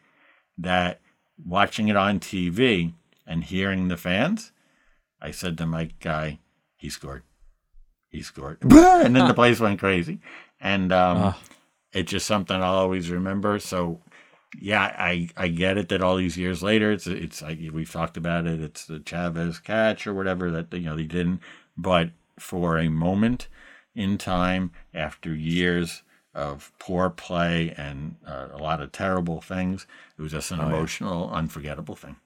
[0.58, 1.00] that
[1.44, 2.94] watching it on TV
[3.26, 4.52] and hearing the fans,
[5.20, 6.40] I said to my guy,
[6.76, 7.22] he scored.
[8.08, 8.58] He scored.
[8.62, 10.20] and then the place went crazy.
[10.60, 11.34] And um,
[11.92, 13.58] it's just something I'll always remember.
[13.58, 14.00] So,
[14.60, 18.16] yeah, I, I get it that all these years later, it's it's like we've talked
[18.16, 18.60] about it.
[18.60, 21.40] It's the Chavez catch or whatever that you know they didn't,
[21.76, 23.48] but for a moment
[23.94, 26.02] in time after years
[26.34, 29.86] of poor play and uh, a lot of terrible things.
[30.18, 31.38] It was just an oh, emotional, yeah.
[31.38, 32.16] unforgettable thing.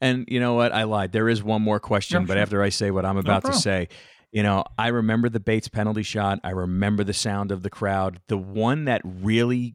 [0.00, 0.72] And you know what?
[0.72, 1.12] I lied.
[1.12, 3.88] There is one more question, but after I say what I'm about no to say,
[4.32, 6.38] you know, I remember the Bates penalty shot.
[6.44, 8.20] I remember the sound of the crowd.
[8.28, 9.74] The one that really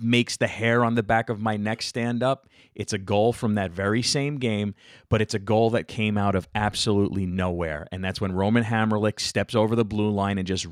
[0.00, 2.48] makes the hair on the back of my neck stand up.
[2.74, 4.74] It's a goal from that very same game,
[5.08, 7.86] but it's a goal that came out of absolutely nowhere.
[7.92, 10.66] And that's when Roman Hamrlik steps over the blue line and just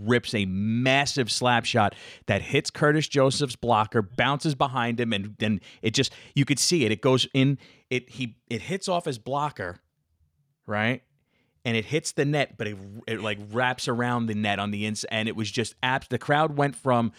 [0.00, 1.94] rips a massive slap shot
[2.26, 6.84] that hits Curtis Joseph's blocker, bounces behind him, and then it just you could see
[6.84, 6.92] it.
[6.92, 7.58] It goes in.
[7.90, 9.80] It he it hits off his blocker,
[10.66, 11.02] right?
[11.64, 12.76] And it hits the net, but it,
[13.06, 16.08] it like wraps around the net on the inside, and it was just abs.
[16.08, 17.12] The crowd went from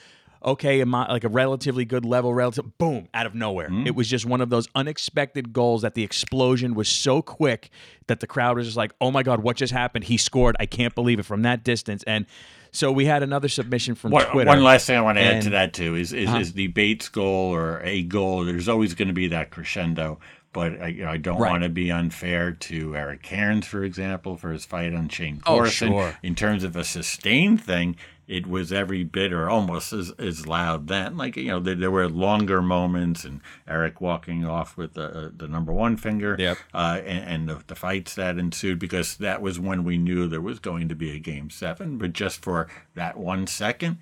[0.43, 3.69] okay, like a relatively good level, relative, boom, out of nowhere.
[3.69, 3.85] Mm.
[3.85, 7.69] It was just one of those unexpected goals that the explosion was so quick
[8.07, 10.05] that the crowd was just like, oh my God, what just happened?
[10.05, 10.55] He scored.
[10.59, 12.03] I can't believe it from that distance.
[12.07, 12.25] And
[12.71, 14.47] so we had another submission from one, Twitter.
[14.47, 16.39] One last thing I want to and, add to that too is is, uh-huh.
[16.39, 18.45] is the Bates goal or a goal.
[18.45, 20.19] There's always going to be that crescendo,
[20.53, 21.51] but I, you know, I don't right.
[21.51, 25.89] want to be unfair to Eric Cairns, for example, for his fight on Shayne Corson.
[25.89, 26.17] Oh, sure.
[26.23, 27.97] In terms of a sustained thing,
[28.31, 31.17] it was every bit or almost as, as loud then.
[31.17, 35.49] Like, you know, there, there were longer moments and Eric walking off with the, the
[35.49, 36.57] number one finger yep.
[36.73, 40.39] uh, and, and the, the, fights that ensued because that was when we knew there
[40.39, 41.97] was going to be a game seven.
[41.97, 43.97] But just for that one second,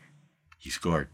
[0.60, 1.10] he scored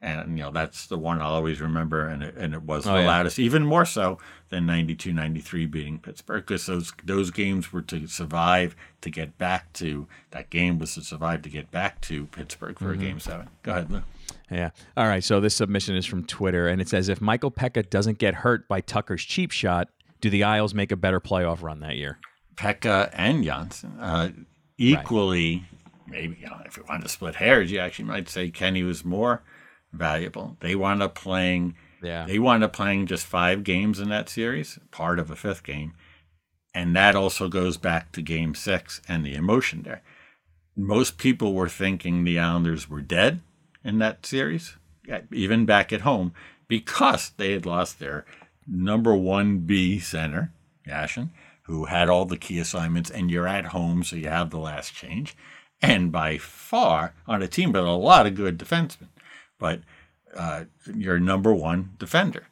[0.00, 2.92] and you know that's the one I'll always remember, and it, and it was oh,
[2.92, 3.06] the yeah.
[3.06, 4.18] loudest, even more so
[4.50, 9.72] than 92, 93 beating Pittsburgh, because those those games were to survive to get back
[9.74, 13.02] to that game was to survive to get back to Pittsburgh for mm-hmm.
[13.02, 13.48] a game seven.
[13.62, 14.02] Go ahead, Lou.
[14.50, 14.70] Yeah.
[14.96, 15.24] All right.
[15.24, 18.68] So this submission is from Twitter, and it says if Michael Peca doesn't get hurt
[18.68, 19.88] by Tucker's cheap shot,
[20.20, 22.18] do the Isles make a better playoff run that year?
[22.56, 24.28] Peca and Jonsson uh,
[24.76, 25.56] equally.
[25.56, 25.64] Right.
[26.08, 29.04] Maybe you know, if you want to split hairs, you actually might say Kenny was
[29.04, 29.42] more
[29.96, 30.56] valuable.
[30.60, 31.74] They wound up playing.
[32.02, 32.26] Yeah.
[32.26, 35.94] They wound up playing just five games in that series, part of a fifth game,
[36.74, 40.02] and that also goes back to Game Six and the emotion there.
[40.76, 43.40] Most people were thinking the Islanders were dead
[43.82, 44.76] in that series,
[45.32, 46.32] even back at home,
[46.68, 48.26] because they had lost their
[48.66, 50.52] number one B center,
[50.86, 51.30] Yashin,
[51.62, 54.92] who had all the key assignments, and you're at home, so you have the last
[54.94, 55.34] change.
[55.80, 59.08] And by far, on a team with a lot of good defensemen
[59.58, 59.80] but
[60.36, 62.46] uh, your number one defender.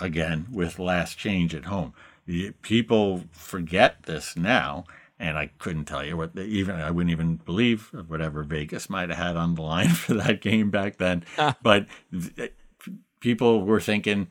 [0.00, 1.94] Again, with last change at home.
[2.62, 4.84] People forget this now,
[5.18, 9.10] and I couldn't tell you what they, even I wouldn't even believe whatever Vegas might
[9.10, 11.24] have had on the line for that game back then.
[11.62, 12.52] but th-
[13.20, 14.28] people were thinking,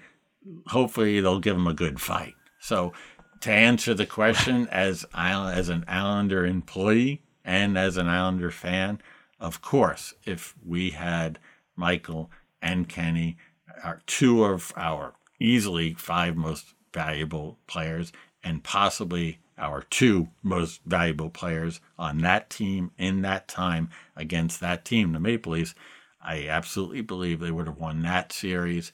[0.67, 2.35] hopefully they'll give them a good fight.
[2.59, 2.93] So
[3.41, 9.01] to answer the question, as as an Islander employee and as an Islander fan,
[9.39, 11.39] of course, if we had
[11.75, 13.37] Michael, and Kenny
[13.83, 18.11] are two of our easily five most valuable players
[18.43, 24.83] and possibly our two most valuable players on that team in that time against that
[24.83, 25.75] team, the Maple Leafs.
[26.23, 28.91] I absolutely believe they would have won that series.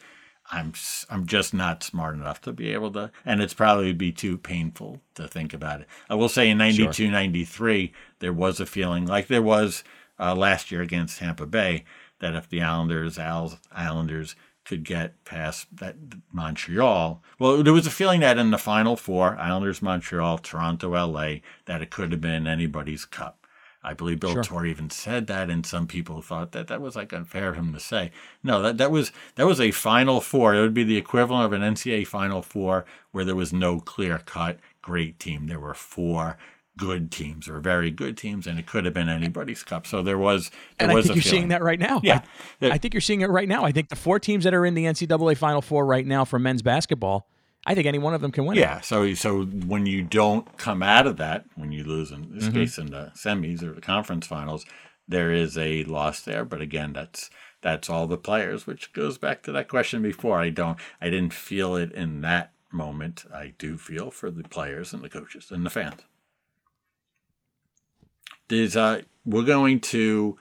[0.49, 0.73] I'm
[1.09, 5.01] I'm just not smart enough to be able to, and it's probably be too painful
[5.15, 5.87] to think about it.
[6.09, 7.11] I will say in 92, sure.
[7.11, 9.83] 93, there was a feeling like there was
[10.19, 11.83] uh, last year against Tampa Bay
[12.19, 15.95] that if the Islanders, Islanders could get past that
[16.31, 21.35] Montreal, well, there was a feeling that in the Final Four, Islanders, Montreal, Toronto, LA,
[21.65, 23.45] that it could have been anybody's cup.
[23.83, 24.43] I believe Bill sure.
[24.43, 27.73] Torrey even said that, and some people thought that that was like unfair of him
[27.73, 28.11] to say.
[28.43, 30.55] No, that that was that was a Final Four.
[30.55, 34.17] It would be the equivalent of an NCAA Final Four where there was no clear
[34.17, 35.47] cut great team.
[35.47, 36.37] There were four
[36.77, 39.87] good teams or very good teams, and it could have been anybody's cup.
[39.87, 40.49] So there was.
[40.77, 41.39] There and was I think you're feeling.
[41.39, 41.99] seeing that right now.
[42.03, 42.21] Yeah,
[42.61, 43.65] I, I, think you're seeing it right now.
[43.65, 46.39] I think the four teams that are in the NCAA Final Four right now for
[46.39, 47.27] men's basketball,
[47.65, 48.57] I think any one of them can win.
[48.57, 48.77] Yeah.
[48.77, 48.85] It.
[48.85, 52.53] So so when you don't come out of that, when you lose in this mm-hmm.
[52.53, 54.65] case in the semis or the conference finals,
[55.07, 56.45] there is a loss there.
[56.45, 57.29] But again, that's
[57.61, 60.39] that's all the players, which goes back to that question before.
[60.39, 63.25] I don't, I didn't feel it in that moment.
[63.33, 66.03] I do feel for the players and the coaches and the fans
[68.49, 70.37] is uh, we're going to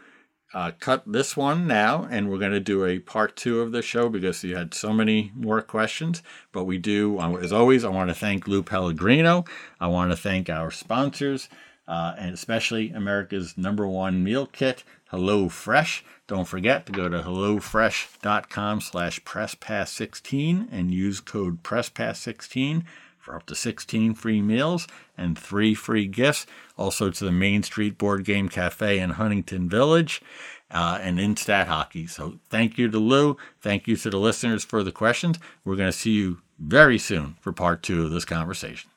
[0.55, 3.83] uh, cut this one now, and we're going to do a part two of the
[3.83, 6.23] show because you had so many more questions.
[6.53, 9.45] But we do, uh, as always, I want to thank Lou Pellegrino.
[9.81, 11.49] I want to thank our sponsors,
[11.87, 16.05] uh, and especially America's number one meal kit, Hello Fresh.
[16.27, 22.83] Don't forget to go to hellofresh.com slash presspass16 and use code presspass16
[23.27, 24.87] for up to 16 free meals
[25.19, 26.47] and three free gifts.
[26.79, 30.23] Also to the Main Street Board Game Cafe in Huntington Village
[30.71, 32.07] uh, and in Stat Hockey.
[32.07, 33.37] So thank you to Lou.
[33.61, 35.39] Thank you to the listeners for the questions.
[35.65, 38.91] We're going to see you very soon for part two of this conversation.